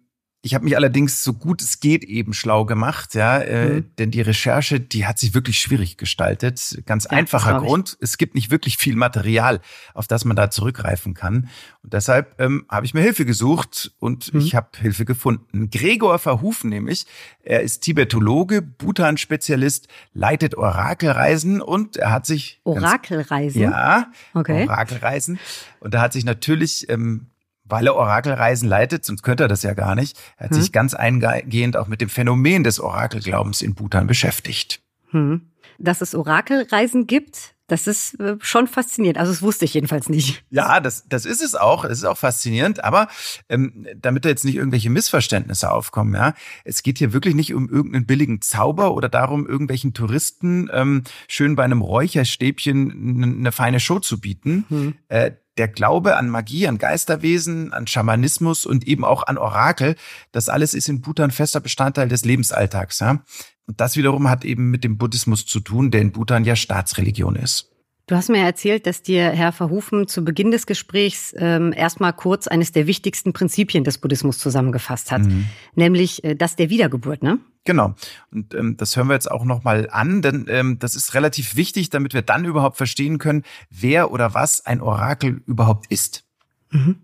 [0.48, 3.96] ich habe mich allerdings so gut es geht eben schlau gemacht, ja, äh, mhm.
[3.98, 6.82] denn die Recherche, die hat sich wirklich schwierig gestaltet.
[6.86, 9.60] Ganz ja, einfacher Grund, es gibt nicht wirklich viel Material,
[9.94, 11.50] auf das man da zurückgreifen kann.
[11.84, 14.40] Und deshalb ähm, habe ich mir Hilfe gesucht und mhm.
[14.40, 15.70] ich habe Hilfe gefunden.
[15.70, 17.06] Gregor Verhufen nämlich,
[17.44, 23.64] er ist Tibetologe, Bhutan-Spezialist, leitet Orakelreisen und er hat sich Orakelreisen?
[23.64, 24.64] Ganz, ja, okay.
[24.64, 25.40] Orakelreisen.
[25.82, 27.28] Und er hat sich natürlich ähm,
[27.70, 30.18] weil er Orakelreisen leitet, sonst könnte er das ja gar nicht.
[30.38, 30.62] Er hat hm.
[30.62, 34.82] sich ganz eingehend auch mit dem Phänomen des Orakelglaubens in Bhutan beschäftigt.
[35.12, 35.50] Hm.
[35.78, 39.18] Dass es Orakelreisen gibt, Das ist äh, schon faszinierend.
[39.18, 40.44] Also das wusste ich jedenfalls nicht.
[40.50, 41.84] Ja, das, das ist es auch.
[41.84, 42.84] Es ist auch faszinierend.
[42.84, 43.10] Aber
[43.50, 47.70] ähm, damit da jetzt nicht irgendwelche Missverständnisse aufkommen, ja, es geht hier wirklich nicht um
[47.70, 54.00] irgendeinen billigen Zauber oder darum, irgendwelchen Touristen ähm, schön bei einem Räucherstäbchen eine feine Show
[54.00, 54.66] zu bieten.
[54.70, 54.94] Hm.
[55.10, 59.96] Äh, der Glaube an Magie, an Geisterwesen, an Schamanismus und eben auch an Orakel,
[60.32, 63.00] das alles ist in Bhutan fester Bestandteil des Lebensalltags.
[63.00, 63.24] Ja?
[63.68, 67.36] Und das wiederum hat eben mit dem Buddhismus zu tun, der in Bhutan ja Staatsreligion
[67.36, 67.70] ist.
[68.08, 72.48] Du hast mir erzählt, dass dir Herr Verhufen zu Beginn des Gesprächs ähm, erstmal kurz
[72.48, 75.48] eines der wichtigsten Prinzipien des Buddhismus zusammengefasst hat, mhm.
[75.76, 77.40] nämlich äh, das der Wiedergeburt, ne?
[77.66, 77.96] Genau.
[78.32, 81.90] Und ähm, das hören wir jetzt auch nochmal an, denn ähm, das ist relativ wichtig,
[81.90, 86.24] damit wir dann überhaupt verstehen können, wer oder was ein Orakel überhaupt ist.
[86.72, 87.02] Mhm.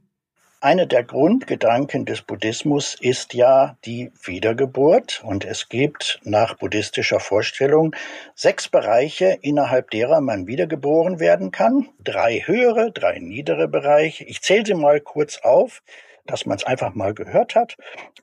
[0.63, 7.93] Eine der Grundgedanken des Buddhismus ist ja die Wiedergeburt und es gibt nach buddhistischer Vorstellung
[8.34, 11.89] sechs Bereiche, innerhalb derer man wiedergeboren werden kann.
[12.02, 14.23] Drei höhere, drei niedere Bereiche.
[14.23, 15.84] Ich zähle sie mal kurz auf
[16.25, 17.75] dass man es einfach mal gehört hat.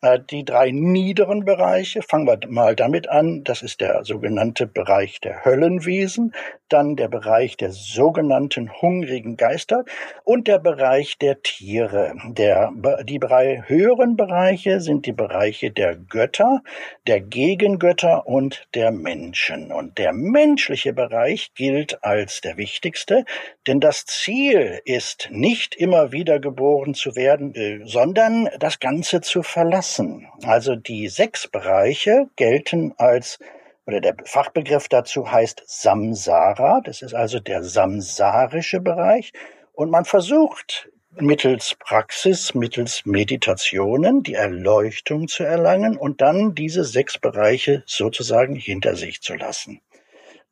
[0.03, 5.21] Äh, die drei niederen Bereiche, fangen wir mal damit an, das ist der sogenannte Bereich
[5.21, 6.33] der Höllenwesen,
[6.69, 9.85] dann der Bereich der sogenannten hungrigen Geister
[10.25, 12.15] und der Bereich der Tiere.
[12.29, 12.73] Der,
[13.05, 16.63] die drei höheren Bereiche sind die Bereiche der Götter,
[17.07, 19.73] der Gegengötter und der Menschen.
[19.73, 23.25] Und der menschliche Bereich gilt als der wichtigste,
[23.67, 29.43] denn das Ziel ist nicht immer wieder geboren zu werden, äh, sondern das Ganze zu
[29.43, 30.29] verlassen.
[30.45, 33.39] Also die sechs Bereiche gelten als
[33.87, 36.81] oder der Fachbegriff dazu heißt Samsara.
[36.85, 39.33] Das ist also der samsarische Bereich.
[39.73, 47.19] Und man versucht mittels Praxis, mittels Meditationen die Erleuchtung zu erlangen und dann diese sechs
[47.19, 49.81] Bereiche sozusagen hinter sich zu lassen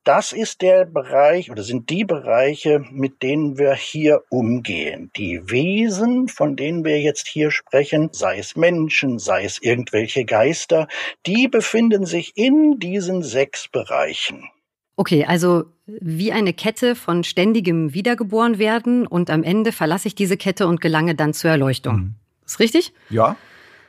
[0.09, 5.11] das ist der Bereich oder sind die Bereiche, mit denen wir hier umgehen.
[5.17, 10.89] Die Wesen, von denen wir jetzt hier sprechen, sei es Menschen, sei es irgendwelche Geister,
[11.27, 14.49] die befinden sich in diesen sechs Bereichen.
[14.97, 20.67] Okay, also wie eine Kette von ständigem Wiedergeborenwerden und am Ende verlasse ich diese Kette
[20.67, 21.97] und gelange dann zur Erleuchtung.
[21.97, 22.15] Mhm.
[22.47, 22.95] Ist richtig?
[23.11, 23.37] Ja.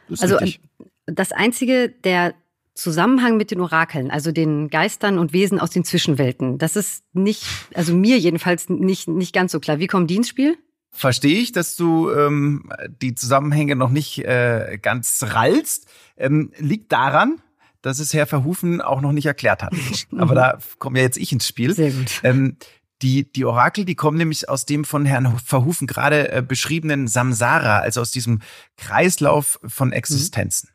[0.10, 0.60] Ist also richtig.
[1.06, 2.34] das einzige, der
[2.80, 6.58] Zusammenhang mit den Orakeln, also den Geistern und Wesen aus den Zwischenwelten.
[6.58, 9.80] Das ist nicht, also mir jedenfalls nicht, nicht ganz so klar.
[9.80, 10.58] Wie kommt die ins Spiel?
[10.92, 15.88] Verstehe ich, dass du ähm, die Zusammenhänge noch nicht äh, ganz rallst.
[16.18, 17.42] Ähm, liegt daran,
[17.82, 19.74] dass es Herr Verhufen auch noch nicht erklärt hat.
[20.18, 21.76] Aber da komme ja jetzt ich ins Spiel.
[21.76, 22.22] Sehr gut.
[22.24, 22.58] Ähm,
[23.02, 27.80] die, die Orakel, die kommen nämlich aus dem von Herrn Verhufen gerade äh, beschriebenen Samsara,
[27.80, 28.40] also aus diesem
[28.78, 30.70] Kreislauf von Existenzen.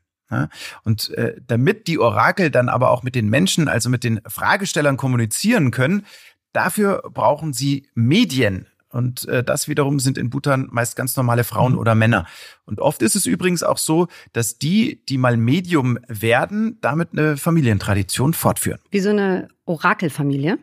[0.84, 4.96] Und äh, damit die Orakel dann aber auch mit den Menschen, also mit den Fragestellern
[4.96, 6.06] kommunizieren können,
[6.52, 8.66] dafür brauchen sie Medien.
[8.94, 11.78] Und äh, das wiederum sind in Bhutan meist ganz normale Frauen mhm.
[11.78, 12.26] oder Männer.
[12.64, 17.36] Und oft ist es übrigens auch so, dass die, die mal Medium werden, damit eine
[17.36, 18.78] Familientradition fortführen.
[18.92, 20.58] Wie so eine Orakelfamilie?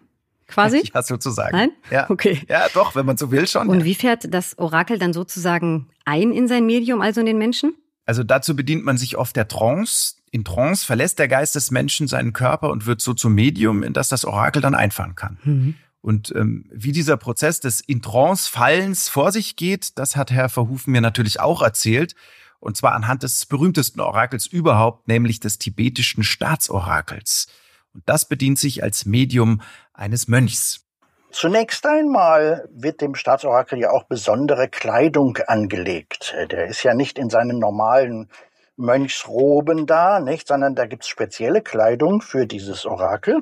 [0.47, 0.89] Quasi?
[0.93, 1.55] Ja, sozusagen.
[1.55, 1.71] Nein?
[1.89, 2.09] Ja.
[2.09, 2.41] Okay.
[2.47, 3.67] Ja, doch, wenn man so will schon.
[3.67, 3.85] Und ja.
[3.85, 7.73] wie fährt das Orakel dann sozusagen ein in sein Medium, also in den Menschen?
[8.11, 10.15] Also dazu bedient man sich oft der Trance.
[10.31, 13.93] In Trance verlässt der Geist des Menschen seinen Körper und wird so zum Medium, in
[13.93, 15.39] das das Orakel dann einfahren kann.
[15.45, 15.75] Mhm.
[16.01, 20.49] Und ähm, wie dieser Prozess des in Trance Fallens vor sich geht, das hat Herr
[20.49, 22.13] Verhufen mir natürlich auch erzählt.
[22.59, 27.47] Und zwar anhand des berühmtesten Orakels überhaupt, nämlich des tibetischen Staatsorakels.
[27.93, 29.61] Und das bedient sich als Medium
[29.93, 30.85] eines Mönchs.
[31.31, 36.35] Zunächst einmal wird dem Staatsorakel ja auch besondere Kleidung angelegt.
[36.51, 38.29] Der ist ja nicht in seinen normalen
[38.75, 43.41] Mönchsroben da, nicht, sondern da gibt's spezielle Kleidung für dieses Orakel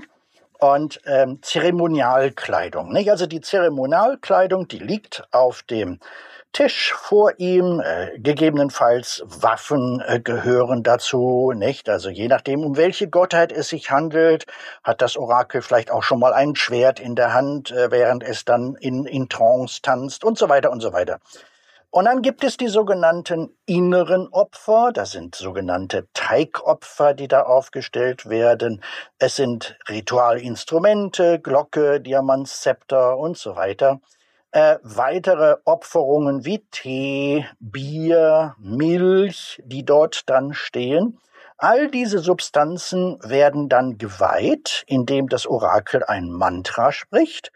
[0.59, 2.91] und ähm, Zeremonialkleidung.
[2.91, 3.09] Nicht?
[3.09, 5.99] Also die Zeremonialkleidung, die liegt auf dem
[6.51, 11.87] Tisch vor ihm, äh, gegebenenfalls Waffen äh, gehören dazu, nicht?
[11.89, 14.45] Also je nachdem, um welche Gottheit es sich handelt,
[14.83, 18.45] hat das Orakel vielleicht auch schon mal ein Schwert in der Hand, äh, während es
[18.45, 21.19] dann in, in Trance tanzt und so weiter und so weiter.
[21.91, 28.29] Und dann gibt es die sogenannten inneren Opfer, das sind sogenannte Teigopfer, die da aufgestellt
[28.29, 28.83] werden.
[29.17, 34.01] Es sind Ritualinstrumente, Glocke, Diamantzepter und so weiter
[34.51, 41.19] äh, weitere Opferungen wie Tee, Bier, Milch, die dort dann stehen.
[41.57, 47.51] All diese Substanzen werden dann geweiht, indem das Orakel ein Mantra spricht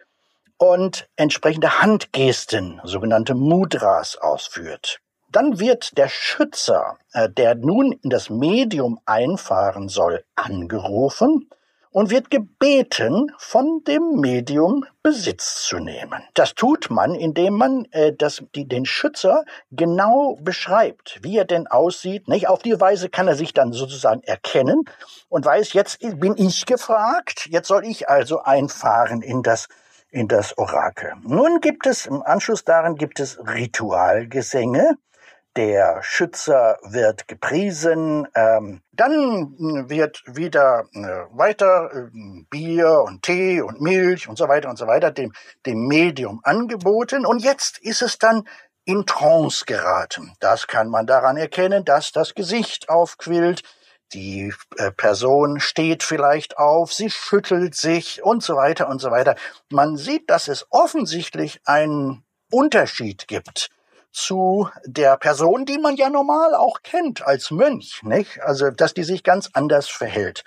[0.58, 5.00] und entsprechende Handgesten, sogenannte Mudras, ausführt.
[5.30, 11.50] Dann wird der Schützer, äh, der nun in das Medium einfahren soll, angerufen
[11.94, 16.24] und wird gebeten, von dem Medium Besitz zu nehmen.
[16.34, 21.68] Das tut man, indem man äh, das, die, den Schützer genau beschreibt, wie er denn
[21.68, 22.28] aussieht.
[22.28, 22.50] Nicht?
[22.50, 24.84] Auf die Weise kann er sich dann sozusagen erkennen
[25.30, 29.68] und weiß, jetzt bin ich gefragt, jetzt soll ich also einfahren in das
[30.10, 31.14] in das Orakel.
[31.24, 34.96] Nun gibt es im Anschluss daran gibt es Ritualgesänge,
[35.56, 39.56] der Schützer wird gepriesen, ähm, dann
[39.88, 42.10] wird wieder äh, weiter äh,
[42.50, 45.32] Bier und Tee und Milch und so weiter und so weiter dem,
[45.66, 48.48] dem Medium angeboten und jetzt ist es dann
[48.86, 50.34] in Trance geraten.
[50.40, 53.62] Das kann man daran erkennen, dass das Gesicht aufquillt,
[54.14, 59.36] die äh, Person steht vielleicht auf, sie schüttelt sich und so weiter und so weiter.
[59.70, 63.70] Man sieht, dass es offensichtlich einen Unterschied gibt
[64.14, 68.42] zu der Person, die man ja normal auch kennt als Mönch, nicht?
[68.42, 70.44] Also, dass die sich ganz anders verhält.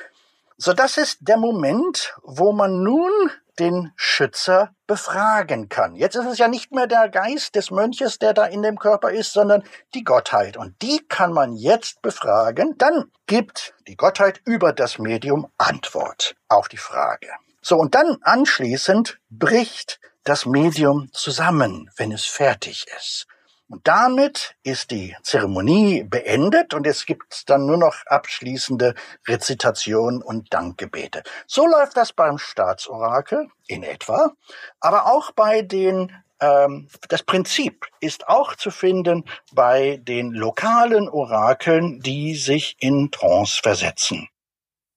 [0.57, 3.11] So, das ist der Moment, wo man nun
[3.59, 5.97] den Schützer befragen kann.
[5.97, 9.11] Jetzt ist es ja nicht mehr der Geist des Mönches, der da in dem Körper
[9.11, 10.57] ist, sondern die Gottheit.
[10.57, 12.77] Und die kann man jetzt befragen.
[12.79, 17.29] Dann gibt die Gottheit über das Medium Antwort auf die Frage.
[17.63, 23.27] So, und dann anschließend bricht das Medium zusammen, wenn es fertig ist.
[23.69, 28.95] Und damit ist die Zeremonie beendet und es gibt dann nur noch abschließende
[29.27, 31.25] Rezitation und Dankgebete.
[31.49, 34.33] So läuft das beim Staatsorakel in etwa,
[34.79, 42.01] aber auch bei den ähm, das Prinzip ist auch zu finden bei den lokalen Orakeln,
[42.01, 44.29] die sich in Trance versetzen.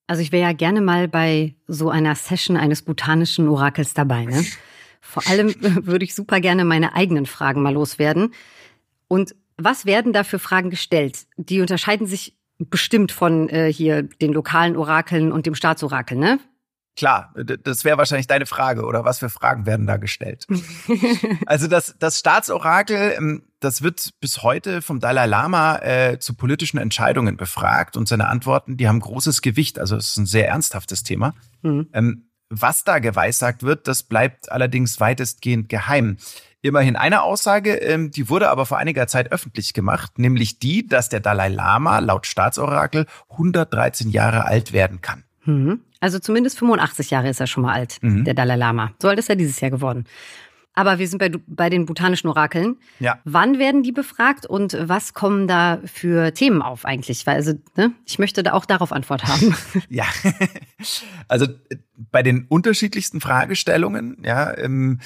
[0.06, 4.26] Also ich wäre ja gerne mal bei so einer Session eines botanischen Orakels dabei.
[4.26, 4.44] Ne?
[5.00, 5.54] Vor allem
[5.86, 8.34] würde ich super gerne meine eigenen Fragen mal loswerden.
[9.10, 11.26] Und was werden da für Fragen gestellt?
[11.36, 16.38] Die unterscheiden sich bestimmt von äh, hier den lokalen Orakeln und dem Staatsorakel, ne?
[16.96, 20.46] Klar, das wäre wahrscheinlich deine Frage, oder was für Fragen werden da gestellt?
[21.46, 26.78] also das, das Staatsorakel, ähm, das wird bis heute vom Dalai Lama äh, zu politischen
[26.78, 29.78] Entscheidungen befragt und seine Antworten, die haben großes Gewicht.
[29.78, 31.34] Also es ist ein sehr ernsthaftes Thema.
[31.62, 31.88] Mhm.
[31.92, 36.18] Ähm, was da geweissagt wird, das bleibt allerdings weitestgehend geheim.
[36.62, 41.08] Immerhin eine Aussage, ähm, die wurde aber vor einiger Zeit öffentlich gemacht, nämlich die, dass
[41.08, 45.24] der Dalai Lama laut Staatsorakel 113 Jahre alt werden kann.
[45.44, 45.80] Mhm.
[46.00, 48.24] Also zumindest 85 Jahre ist er schon mal alt, mhm.
[48.24, 48.92] der Dalai Lama.
[49.00, 50.04] So alt ist er dieses Jahr geworden.
[50.74, 52.76] Aber wir sind bei, bei den botanischen Orakeln.
[53.00, 53.18] Ja.
[53.24, 57.26] Wann werden die befragt und was kommen da für Themen auf eigentlich?
[57.26, 59.54] Weil also, ne, ich möchte da auch darauf Antwort haben.
[59.88, 60.04] ja,
[61.26, 61.46] also
[61.96, 65.00] bei den unterschiedlichsten Fragestellungen, ja, ähm,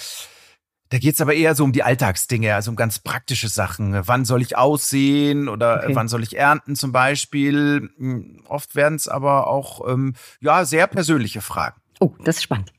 [0.91, 4.07] da geht's aber eher so um die Alltagsdinge, also um ganz praktische Sachen.
[4.07, 5.95] Wann soll ich aussehen oder okay.
[5.95, 7.91] wann soll ich ernten zum Beispiel?
[7.97, 11.81] Hm, oft werden es aber auch ähm, ja sehr persönliche Fragen.
[12.01, 12.73] Oh, das ist spannend.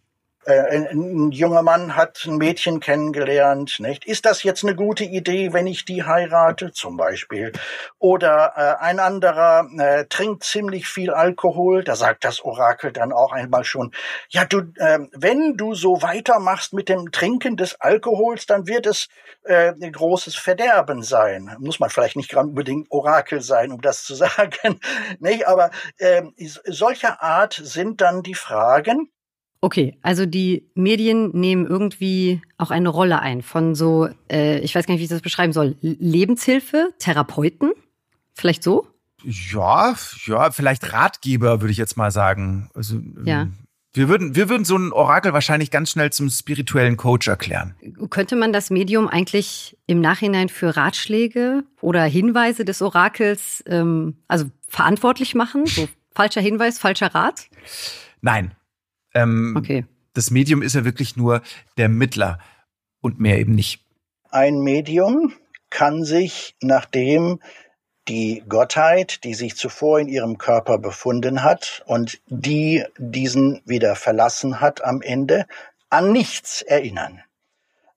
[0.45, 4.05] Äh, ein junger Mann hat ein Mädchen kennengelernt, nicht?
[4.05, 7.51] Ist das jetzt eine gute Idee, wenn ich die heirate, zum Beispiel?
[7.97, 13.31] Oder äh, ein anderer äh, trinkt ziemlich viel Alkohol, da sagt das Orakel dann auch
[13.31, 13.91] einmal schon,
[14.29, 19.07] ja, du, äh, wenn du so weitermachst mit dem Trinken des Alkohols, dann wird es
[19.45, 21.55] äh, ein großes Verderben sein.
[21.59, 24.79] Muss man vielleicht nicht gerade unbedingt Orakel sein, um das zu sagen,
[25.19, 25.47] nicht?
[25.47, 26.21] Aber äh,
[26.65, 29.09] solcher Art sind dann die Fragen,
[29.65, 34.85] Okay, also die Medien nehmen irgendwie auch eine Rolle ein von so, äh, ich weiß
[34.85, 37.71] gar nicht, wie ich das beschreiben soll, Lebenshilfe, Therapeuten,
[38.35, 38.85] vielleicht so?
[39.23, 39.95] Ja,
[40.27, 42.69] ja, vielleicht Ratgeber würde ich jetzt mal sagen.
[42.75, 43.41] Also, ja.
[43.41, 43.53] Ähm,
[43.93, 47.73] wir würden, wir würden so ein Orakel wahrscheinlich ganz schnell zum spirituellen Coach erklären.
[48.11, 54.45] Könnte man das Medium eigentlich im Nachhinein für Ratschläge oder Hinweise des Orakels ähm, also
[54.67, 55.65] verantwortlich machen?
[55.65, 57.47] So falscher Hinweis, falscher Rat?
[58.21, 58.51] Nein,
[59.15, 59.85] ähm, okay.
[60.13, 61.41] Das Medium ist ja wirklich nur
[61.77, 62.39] der Mittler
[63.01, 63.81] und mehr eben nicht.
[64.29, 65.33] Ein Medium
[65.69, 67.39] kann sich, nachdem
[68.07, 74.61] die Gottheit, die sich zuvor in ihrem Körper befunden hat und die diesen wieder verlassen
[74.61, 75.45] hat am Ende,
[75.89, 77.21] an nichts erinnern.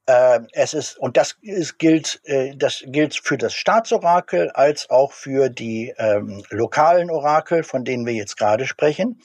[0.07, 5.13] Äh, es ist, und das ist, gilt, äh, das gilt für das Staatsorakel als auch
[5.13, 9.21] für die ähm, lokalen Orakel, von denen wir jetzt gerade sprechen.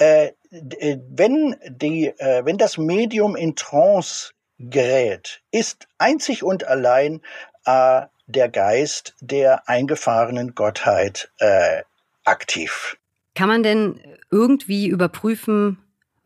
[0.00, 7.20] Äh, äh, wenn, die, äh, wenn das Medium in Trance gerät, ist einzig und allein
[7.66, 11.82] äh, der Geist der eingefahrenen Gottheit äh,
[12.24, 12.96] aktiv.
[13.34, 15.78] Kann man denn irgendwie überprüfen,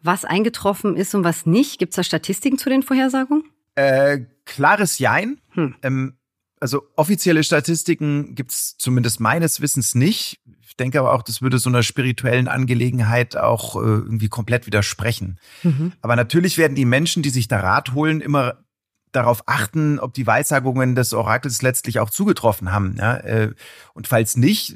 [0.03, 1.79] was eingetroffen ist und was nicht?
[1.79, 3.45] Gibt es da Statistiken zu den Vorhersagungen?
[3.75, 5.41] Äh, klares Jein.
[5.53, 5.75] Hm.
[5.83, 6.17] Ähm,
[6.65, 10.41] Also offizielle Statistiken gibt's zumindest meines Wissens nicht.
[10.63, 15.39] Ich denke aber auch, das würde so einer spirituellen Angelegenheit auch äh, irgendwie komplett widersprechen.
[15.63, 15.93] Mhm.
[16.01, 18.65] Aber natürlich werden die Menschen, die sich da Rat holen, immer
[19.13, 22.97] darauf achten, ob die Weissagungen des Orakels letztlich auch zugetroffen haben.
[22.97, 23.19] Ja?
[23.19, 23.53] Äh,
[23.93, 24.75] und falls nicht,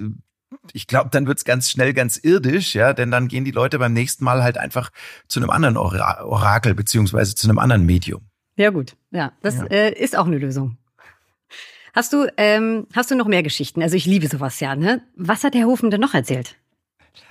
[0.74, 3.95] ich glaube, dann wird's ganz schnell ganz irdisch, ja, denn dann gehen die Leute beim
[3.95, 4.91] nächsten Mal halt einfach
[5.26, 8.28] zu einem anderen Orakel beziehungsweise zu einem anderen Medium.
[8.57, 9.64] Ja gut, ja, das ja.
[9.68, 10.76] Äh, ist auch eine Lösung.
[11.95, 13.82] Hast du, ähm, hast du noch mehr Geschichten?
[13.82, 15.03] Also ich liebe sowas ja, ne?
[15.16, 16.57] Was hat Herr Hofen denn noch erzählt?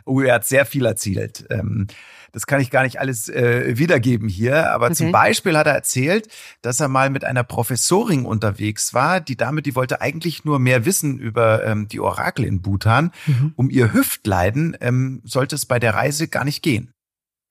[0.05, 1.45] Oh, er hat sehr viel erzählt.
[1.49, 1.87] Ähm,
[2.31, 4.95] das kann ich gar nicht alles äh, wiedergeben hier, aber okay.
[4.95, 6.27] zum Beispiel hat er erzählt,
[6.61, 10.85] dass er mal mit einer Professorin unterwegs war, die damit, die wollte eigentlich nur mehr
[10.85, 13.11] wissen über ähm, die Orakel in Bhutan.
[13.25, 13.53] Mhm.
[13.55, 16.93] Um ihr Hüftleiden ähm, sollte es bei der Reise gar nicht gehen.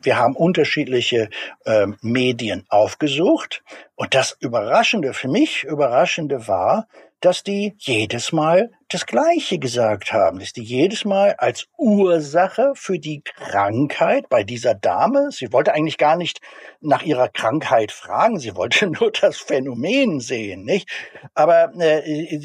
[0.06, 1.30] Wir haben unterschiedliche
[1.64, 3.64] äh, Medien aufgesucht.
[3.96, 6.86] Und das Überraschende, für mich Überraschende war,
[7.26, 13.00] dass die jedes Mal das Gleiche gesagt haben, dass die jedes Mal als Ursache für
[13.00, 16.40] die Krankheit bei dieser Dame, sie wollte eigentlich gar nicht
[16.80, 20.88] nach ihrer Krankheit fragen, sie wollte nur das Phänomen sehen, nicht?
[21.34, 22.38] Aber äh,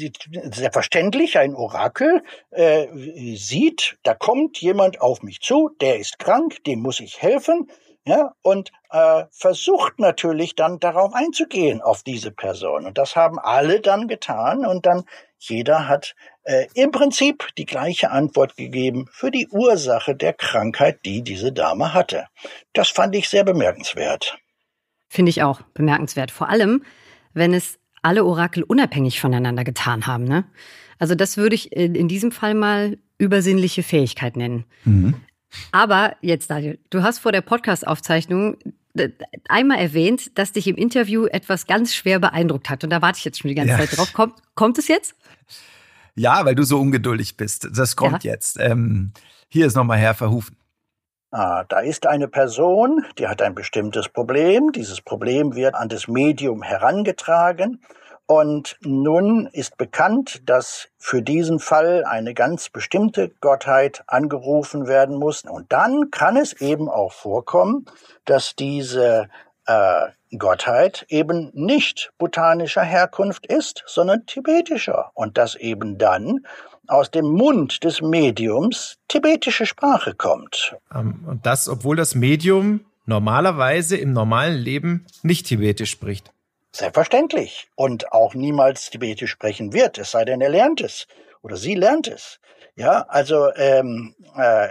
[0.50, 2.88] selbstverständlich, ein Orakel äh,
[3.36, 7.70] sieht, da kommt jemand auf mich zu, der ist krank, dem muss ich helfen,
[8.04, 12.86] ja, und äh, versucht natürlich dann darauf einzugehen, auf diese Person.
[12.86, 15.04] Und das haben alle dann getan und dann
[15.38, 16.14] jeder hat
[16.44, 21.94] äh, im Prinzip die gleiche Antwort gegeben für die Ursache der Krankheit, die diese Dame
[21.94, 22.26] hatte.
[22.74, 24.38] Das fand ich sehr bemerkenswert.
[25.08, 26.30] Finde ich auch bemerkenswert.
[26.30, 26.84] Vor allem,
[27.32, 30.24] wenn es alle Orakel unabhängig voneinander getan haben.
[30.24, 30.44] Ne?
[30.98, 34.64] Also das würde ich in diesem Fall mal übersinnliche Fähigkeit nennen.
[34.84, 35.14] Mhm.
[35.70, 38.56] Aber jetzt, Daniel, du hast vor der Podcast-Aufzeichnung
[39.48, 42.84] einmal erwähnt, dass dich im Interview etwas ganz schwer beeindruckt hat.
[42.84, 43.78] Und da warte ich jetzt schon die ganze ja.
[43.78, 44.12] Zeit drauf.
[44.12, 45.14] Kommt, kommt es jetzt?
[46.14, 47.68] Ja, weil du so ungeduldig bist.
[47.74, 48.32] Das kommt ja.
[48.32, 48.58] jetzt.
[48.60, 49.12] Ähm,
[49.48, 50.56] hier ist nochmal Herr Verhufen.
[51.30, 54.70] Ah, da ist eine Person, die hat ein bestimmtes Problem.
[54.72, 57.80] Dieses Problem wird an das Medium herangetragen
[58.32, 65.42] und nun ist bekannt, dass für diesen Fall eine ganz bestimmte Gottheit angerufen werden muss.
[65.42, 67.84] Und dann kann es eben auch vorkommen,
[68.24, 69.28] dass diese
[69.66, 70.06] äh,
[70.38, 75.10] Gottheit eben nicht botanischer Herkunft ist, sondern tibetischer.
[75.12, 76.46] Und dass eben dann
[76.86, 80.74] aus dem Mund des Mediums tibetische Sprache kommt.
[80.94, 86.32] Ähm, und das, obwohl das Medium normalerweise im normalen Leben nicht tibetisch spricht.
[86.74, 87.68] Selbstverständlich.
[87.74, 91.06] Und auch niemals Tibetisch sprechen wird, es sei denn, er lernt es.
[91.42, 92.40] Oder sie lernt es.
[92.76, 94.68] Ja, also ähm, äh,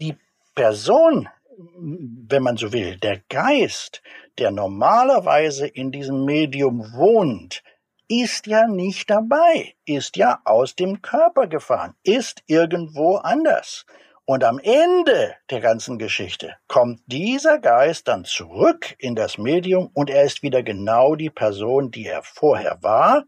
[0.00, 0.16] die,
[0.54, 4.02] Person, wenn man so will, der Geist,
[4.38, 7.62] der normalerweise in diesem Medium wohnt,
[8.08, 13.86] ist ja nicht dabei, ist ja aus dem Körper gefahren, ist irgendwo anders.
[14.30, 20.08] Und am Ende der ganzen Geschichte kommt dieser Geist dann zurück in das Medium und
[20.08, 23.24] er ist wieder genau die Person, die er vorher war.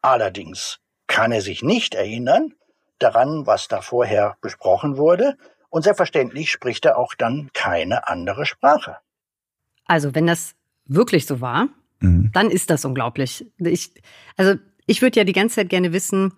[0.00, 0.78] Allerdings
[1.08, 2.54] kann er sich nicht erinnern
[3.00, 5.36] daran, was da vorher besprochen wurde.
[5.70, 8.98] Und selbstverständlich spricht er auch dann keine andere Sprache.
[9.86, 11.66] Also wenn das wirklich so war,
[11.98, 12.30] mhm.
[12.32, 13.44] dann ist das unglaublich.
[13.58, 13.90] Ich,
[14.36, 14.54] also
[14.86, 16.32] ich würde ja die ganze Zeit gerne wissen,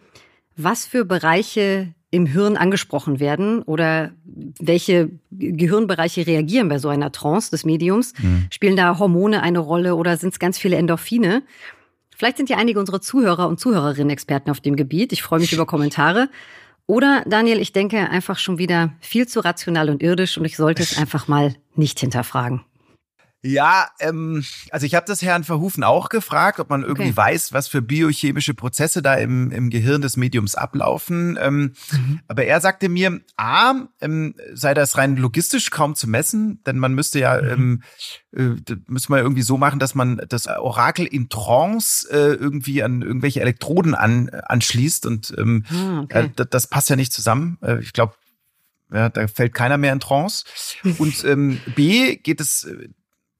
[0.56, 4.12] was für Bereiche im Hirn angesprochen werden oder
[4.58, 8.14] welche Gehirnbereiche reagieren bei so einer Trance des Mediums?
[8.18, 8.46] Mhm.
[8.50, 11.42] Spielen da Hormone eine Rolle oder sind es ganz viele Endorphine?
[12.16, 15.12] Vielleicht sind ja einige unserer Zuhörer und Zuhörerinnen Experten auf dem Gebiet.
[15.12, 16.30] Ich freue mich über Kommentare.
[16.86, 20.82] Oder Daniel, ich denke einfach schon wieder viel zu rational und irdisch und ich sollte
[20.82, 22.62] es einfach mal nicht hinterfragen.
[23.47, 27.16] Ja, ähm, also ich habe das Herrn Verhufen auch gefragt, ob man irgendwie okay.
[27.16, 31.38] weiß, was für biochemische Prozesse da im, im Gehirn des Mediums ablaufen.
[31.40, 32.20] Ähm, mhm.
[32.26, 36.94] Aber er sagte mir, a, ähm, sei das rein logistisch kaum zu messen, denn man
[36.94, 37.82] müsste ja, mhm.
[38.34, 42.82] ähm, äh, müsste man irgendwie so machen, dass man das Orakel in Trance äh, irgendwie
[42.82, 46.30] an irgendwelche Elektroden an, anschließt und ähm, ah, okay.
[46.36, 47.59] äh, das passt ja nicht zusammen.
[47.62, 48.14] Äh, ich glaube,
[48.92, 50.44] ja, da fällt keiner mehr in Trance.
[50.99, 52.88] Und ähm, B geht es äh,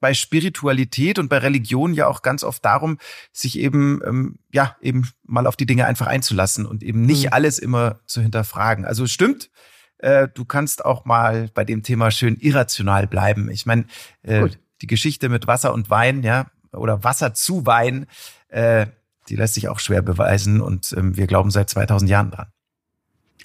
[0.01, 2.99] bei Spiritualität und bei Religion ja auch ganz oft darum,
[3.32, 7.32] sich eben, ähm, ja, eben mal auf die Dinge einfach einzulassen und eben nicht mhm.
[7.32, 8.84] alles immer zu hinterfragen.
[8.84, 9.51] Also es stimmt,
[9.99, 13.51] äh, du kannst auch mal bei dem Thema schön irrational bleiben.
[13.51, 13.86] Ich meine,
[14.22, 14.49] äh,
[14.82, 18.07] die Geschichte mit Wasser und Wein, ja, oder Wasser zu Wein,
[18.49, 18.86] äh,
[19.28, 22.49] die lässt sich auch schwer beweisen und ähm, wir glauben seit 2000 Jahren dran.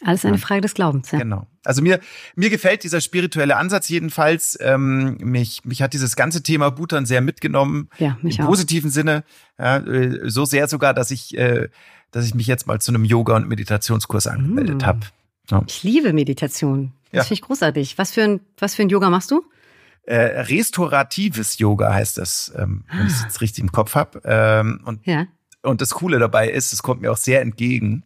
[0.04, 1.20] Alles eine Frage des Glaubens, ja.
[1.20, 1.46] Genau.
[1.64, 2.00] Also mir,
[2.36, 4.58] mir gefällt dieser spirituelle Ansatz jedenfalls.
[4.60, 7.90] Ähm, mich, mich hat dieses ganze Thema Bhutan sehr mitgenommen.
[8.00, 8.50] Ja, mich Im auch.
[8.50, 9.24] positiven Sinne.
[9.60, 11.70] Ja, äh, so sehr sogar, dass ich, äh,
[12.10, 14.86] dass ich mich jetzt mal zu einem Yoga- und Meditationskurs angemeldet Mm.
[14.86, 15.00] habe.
[15.52, 15.64] Ja.
[15.68, 16.94] Ich liebe Meditation.
[17.12, 17.24] Das Ja.
[17.24, 17.98] finde ich großartig.
[18.00, 19.44] Was für ein, was für ein Yoga machst du?
[20.04, 20.42] Äh,
[20.76, 23.26] restauratives Yoga heißt das, ähm, wenn ich es Ah.
[23.26, 24.22] jetzt richtig im Kopf habe.
[24.26, 25.28] Ähm, und, Ja.
[25.62, 28.04] und das Coole dabei ist, es kommt mir auch sehr entgegen,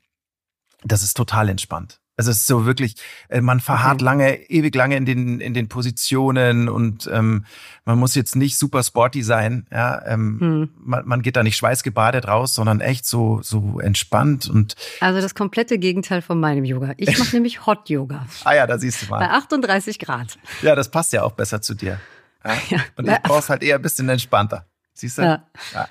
[0.86, 2.00] das ist total entspannt.
[2.18, 2.96] Also es ist so wirklich,
[3.28, 4.06] äh, man verharrt Okay.
[4.06, 7.44] lange, ewig lange in den in den Positionen und ähm,
[7.84, 10.70] man muss jetzt nicht super sporty sein, ja, ähm, Hm.
[10.78, 15.36] man, man geht da nicht schweißgebadet raus, sondern echt so so entspannt und Also das
[15.36, 16.94] komplette Gegenteil von meinem Yoga.
[16.96, 20.38] Ich mache nämlich Hot Yoga ah ja, da siehst du bei mal, 38 Grad.
[20.62, 22.00] ja, das passt ja auch besser zu dir.
[22.46, 22.54] Ja?
[22.70, 22.78] Ja.
[22.96, 25.24] Und ich brauch's halt eher ein bisschen entspannter, siehst du?
[25.24, 25.44] Ja.
[25.74, 25.90] Ja.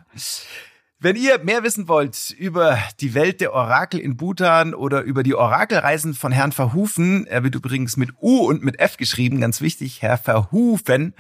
[1.01, 5.35] Wenn ihr mehr wissen wollt über die Welt der Orakel in Bhutan oder über die
[5.35, 10.03] Orakelreisen von Herrn Verhufen, er wird übrigens mit U und mit F geschrieben, ganz wichtig,
[10.03, 11.15] Herr Verhufen,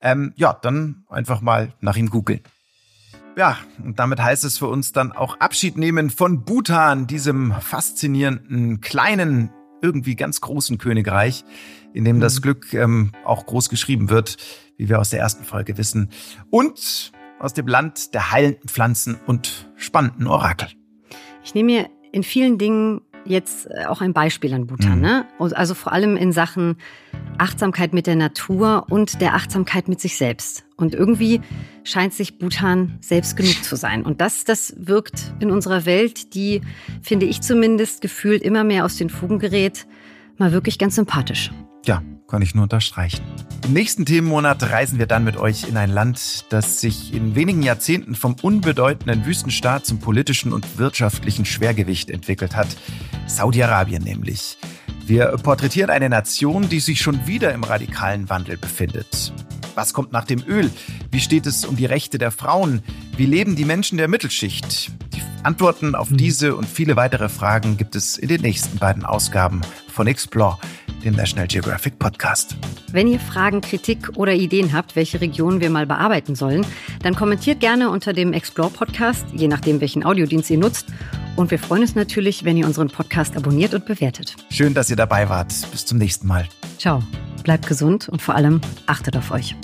[0.00, 2.40] ähm, ja, dann einfach mal nach ihm googeln.
[3.36, 8.80] Ja, und damit heißt es für uns dann auch Abschied nehmen von Bhutan, diesem faszinierenden,
[8.80, 9.50] kleinen,
[9.80, 11.44] irgendwie ganz großen Königreich,
[11.94, 14.36] in dem das Glück ähm, auch groß geschrieben wird,
[14.76, 16.10] wie wir aus der ersten Folge wissen.
[16.50, 20.68] Und aus dem Land der heilenden Pflanzen und spannenden Orakel.
[21.44, 24.96] Ich nehme mir in vielen Dingen jetzt äh, auch ein Beispiel an Bhutan.
[24.96, 25.00] Mhm.
[25.00, 25.26] Ne?
[25.38, 26.76] Und Also vor allem in Sachen
[27.36, 30.64] Achtsamkeit mit der Natur und der Achtsamkeit mit sich selbst.
[30.76, 31.40] Und irgendwie
[31.84, 34.04] scheint sich Bhutan selbst genug zu sein.
[34.04, 36.62] Und das, das wirkt in unserer Welt, die,
[37.02, 39.86] finde ich zumindest, gefühlt immer mehr aus den Fugen gerät,
[40.36, 41.50] mal wirklich ganz sympathisch.
[41.84, 43.22] Ja, kann ich nur unterstreichen.
[43.64, 47.62] Im nächsten Themenmonat reisen wir dann mit euch in ein Land, das sich in wenigen
[47.62, 52.68] Jahrzehnten vom unbedeutenden Wüstenstaat zum politischen und wirtschaftlichen Schwergewicht entwickelt hat.
[53.26, 54.58] Saudi-Arabien nämlich.
[55.06, 59.32] Wir porträtieren eine Nation, die sich schon wieder im radikalen Wandel befindet.
[59.74, 60.70] Was kommt nach dem Öl?
[61.10, 62.82] Wie steht es um die Rechte der Frauen?
[63.16, 64.90] Wie leben die Menschen der Mittelschicht?
[65.14, 69.62] Die Antworten auf diese und viele weitere Fragen gibt es in den nächsten beiden Ausgaben
[69.88, 70.58] von Explore,
[71.04, 72.56] dem National Geographic Podcast.
[72.92, 76.66] Wenn ihr Fragen, Kritik oder Ideen habt, welche Regionen wir mal bearbeiten sollen,
[77.02, 80.86] dann kommentiert gerne unter dem Explore Podcast, je nachdem, welchen Audiodienst ihr nutzt.
[81.36, 84.34] Und wir freuen uns natürlich, wenn ihr unseren Podcast abonniert und bewertet.
[84.50, 85.52] Schön, dass ihr dabei wart.
[85.70, 86.48] Bis zum nächsten Mal.
[86.78, 87.02] Ciao,
[87.44, 89.54] bleibt gesund und vor allem achtet auf euch.